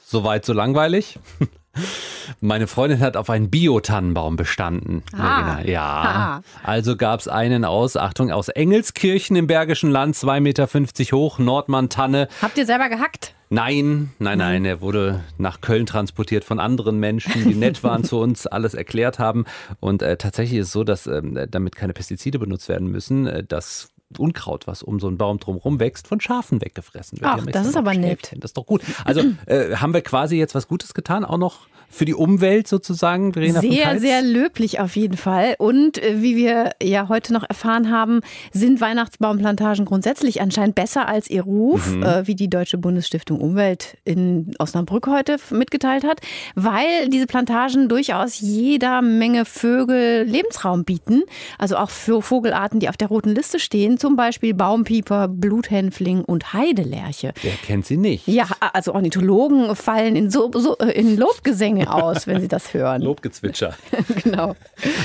[0.03, 1.19] Soweit so langweilig.
[2.41, 5.03] Meine Freundin hat auf einen Biotannenbaum bestanden.
[5.12, 5.61] Ah.
[5.62, 5.83] Ja.
[5.83, 6.43] Ah.
[6.62, 10.67] Also gab es einen aus, Achtung, aus Engelskirchen im Bergischen Land, 2,50 Meter
[11.15, 12.29] hoch, Nordmann-Tanne.
[12.41, 13.35] Habt ihr selber gehackt?
[13.51, 18.19] Nein, nein, nein, er wurde nach Köln transportiert von anderen Menschen, die nett waren zu
[18.21, 19.45] uns, alles erklärt haben.
[19.81, 23.45] Und äh, tatsächlich ist es so, dass ähm, damit keine Pestizide benutzt werden müssen, äh,
[23.45, 27.31] das Unkraut, was um so einen Baum drumherum wächst, von Schafen weggefressen wird.
[27.31, 28.33] Ach, das ist aber nett.
[28.37, 28.83] Das ist doch gut.
[29.05, 33.32] Also äh, haben wir quasi jetzt was Gutes getan, auch noch für die Umwelt sozusagen,
[33.32, 35.55] Verena Sehr, sehr löblich auf jeden Fall.
[35.59, 38.20] Und äh, wie wir ja heute noch erfahren haben,
[38.53, 42.03] sind Weihnachtsbaumplantagen grundsätzlich anscheinend besser als ihr Ruf, Mhm.
[42.03, 46.20] äh, wie die Deutsche Bundesstiftung Umwelt in Osnabrück heute mitgeteilt hat,
[46.55, 51.22] weil diese Plantagen durchaus jeder Menge Vögel Lebensraum bieten.
[51.59, 56.53] Also auch für Vogelarten, die auf der roten Liste stehen, zum Beispiel Baumpieper, Bluthänfling und
[56.53, 57.32] Heidelerche.
[57.42, 58.26] Wer kennt sie nicht?
[58.26, 63.03] Ja, also Ornithologen fallen in, so, so, äh, in Lobgesänge aus, wenn sie das hören.
[63.03, 63.74] Lobgezwitscher.
[64.22, 64.55] genau.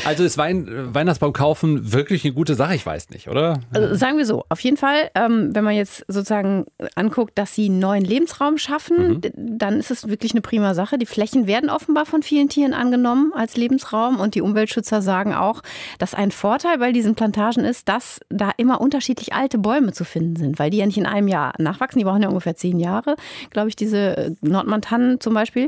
[0.05, 2.75] Also ist Wein, Weihnachtsbaum kaufen wirklich eine gute Sache?
[2.75, 3.59] Ich weiß nicht, oder?
[3.71, 6.65] Also sagen wir so, auf jeden Fall, ähm, wenn man jetzt sozusagen
[6.95, 10.97] anguckt, dass sie einen neuen Lebensraum schaffen, d- dann ist es wirklich eine prima Sache.
[10.97, 15.61] Die Flächen werden offenbar von vielen Tieren angenommen als Lebensraum und die Umweltschützer sagen auch,
[15.97, 20.36] dass ein Vorteil bei diesen Plantagen ist, dass da immer unterschiedlich alte Bäume zu finden
[20.36, 23.15] sind, weil die ja nicht in einem Jahr nachwachsen, die brauchen ja ungefähr zehn Jahre,
[23.49, 25.67] glaube ich, diese äh, Nordmantannen zum Beispiel.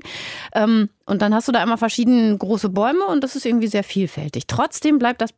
[0.54, 3.84] Ähm, und dann hast du da immer verschiedene große Bäume und das ist irgendwie sehr
[3.84, 4.48] vielfältig.
[4.48, 5.34] Trotzdem bleibt das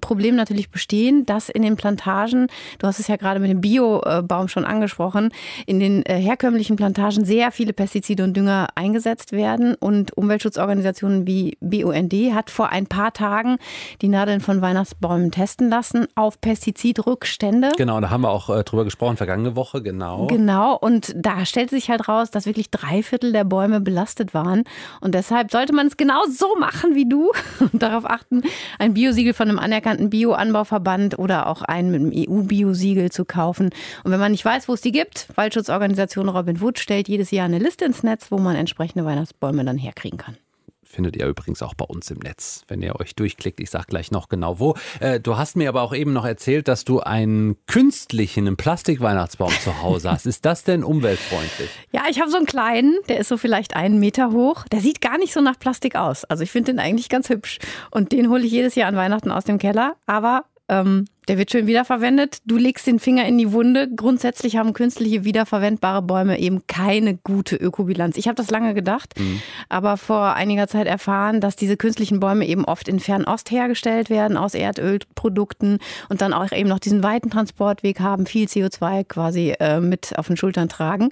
[0.00, 2.48] Problem natürlich bestehen, dass in den Plantagen,
[2.78, 5.30] du hast es ja gerade mit dem Biobaum schon angesprochen,
[5.66, 11.56] in den äh, herkömmlichen Plantagen sehr viele Pestizide und Dünger eingesetzt werden und Umweltschutzorganisationen wie
[11.60, 13.56] BUND hat vor ein paar Tagen
[14.02, 17.70] die Nadeln von Weihnachtsbäumen testen lassen auf Pestizidrückstände.
[17.76, 20.26] Genau, da haben wir auch äh, drüber gesprochen, vergangene Woche, genau.
[20.26, 24.64] Genau, und da stellt sich halt raus, dass wirklich drei Viertel der Bäume belastet waren.
[25.00, 28.42] Und deshalb sollte man es genau so machen wie du und darauf achten,
[28.78, 33.70] ein Biosiegel von einem anerkannten Bioanbauverband oder auch einen mit einem EU-Biosiegel zu kaufen.
[34.04, 37.46] Und wenn man nicht weiß, wo es die gibt, Waldschutzorganisation Robin Wood stellt jedes Jahr
[37.46, 40.36] eine Liste ins Netz, wo man entsprechende Weihnachtsbäume dann herkriegen kann.
[40.96, 43.60] Findet ihr übrigens auch bei uns im Netz, wenn ihr euch durchklickt.
[43.60, 44.76] Ich sag gleich noch genau wo.
[44.98, 49.52] Äh, du hast mir aber auch eben noch erzählt, dass du einen künstlichen, einen Plastikweihnachtsbaum
[49.62, 50.24] zu Hause hast.
[50.24, 51.68] Ist das denn umweltfreundlich?
[51.92, 54.64] Ja, ich habe so einen kleinen, der ist so vielleicht einen Meter hoch.
[54.72, 56.24] Der sieht gar nicht so nach Plastik aus.
[56.24, 57.58] Also ich finde den eigentlich ganz hübsch.
[57.90, 59.96] Und den hole ich jedes Jahr an Weihnachten aus dem Keller.
[60.06, 62.38] Aber ähm, der wird schön wiederverwendet.
[62.44, 63.88] Du legst den Finger in die Wunde.
[63.94, 68.16] Grundsätzlich haben künstliche wiederverwendbare Bäume eben keine gute Ökobilanz.
[68.16, 69.14] Ich habe das lange gedacht,
[69.68, 74.36] aber vor einiger Zeit erfahren, dass diese künstlichen Bäume eben oft in Fernost hergestellt werden
[74.36, 79.80] aus Erdölprodukten und dann auch eben noch diesen weiten Transportweg haben, viel CO2 quasi äh,
[79.80, 81.10] mit auf den Schultern tragen.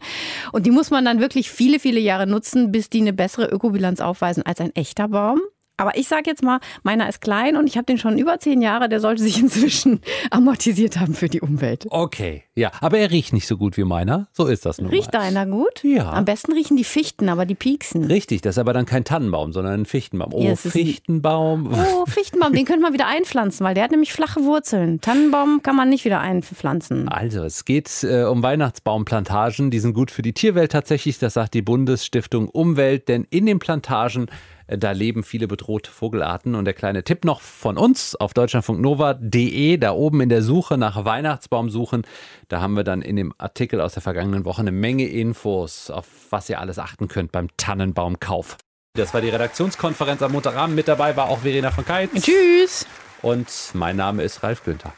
[0.53, 4.01] Und die muss man dann wirklich viele, viele Jahre nutzen, bis die eine bessere Ökobilanz
[4.01, 5.41] aufweisen als ein echter Baum.
[5.77, 8.63] Aber ich sage jetzt mal, meiner ist klein und ich habe den schon über zehn
[8.63, 8.89] Jahre.
[8.89, 10.01] Der sollte sich inzwischen
[10.31, 11.87] amortisiert haben für die Umwelt.
[11.91, 14.29] Okay, ja, aber er riecht nicht so gut wie meiner.
[14.33, 15.19] So ist das nun Riecht mal.
[15.21, 15.83] deiner gut?
[15.83, 16.13] Ja.
[16.13, 18.05] Am besten riechen die Fichten, aber die pieksen.
[18.05, 20.33] Richtig, das ist aber dann kein Tannenbaum, sondern ein Fichtenbaum.
[20.33, 21.73] Oh, Ja, es ist ein- Fichtenbaum.
[21.73, 25.01] Oh, Fichtenbaum, den könnte man wieder einpflanzen, weil der hat nämlich flache Wurzeln.
[25.01, 27.09] Tannenbaum kann man nicht wieder einpflanzen.
[27.09, 29.71] Also, es geht äh, um Weihnachtsbaumplantagen.
[29.71, 31.19] Die sind gut für die Tierwelt tatsächlich.
[31.19, 33.09] Das sagt die Bundesstiftung Umwelt.
[33.09, 34.27] Denn in den Plantagen,
[34.67, 36.55] da leben viele bedrohte Vogelarten.
[36.55, 41.05] Und der kleine Tipp noch von uns auf deutschlandfunknova.de, da oben in der Suche nach
[41.05, 42.03] Weihnachtsbaum suchen.
[42.49, 46.07] Da haben wir dann in dem Artikel aus der vergangenen Woche eine Menge Infos, auf
[46.31, 48.57] was ihr alles achten könnt beim Tannenbaumkauf.
[48.97, 50.77] Das war die Redaktionskonferenz am Montagabend.
[50.77, 52.11] Mit dabei war auch Verena von Keitz.
[52.23, 52.87] Tschüss.
[53.23, 54.93] Und mein Name ist Ralf Günther.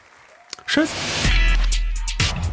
[0.67, 0.91] Tschüss.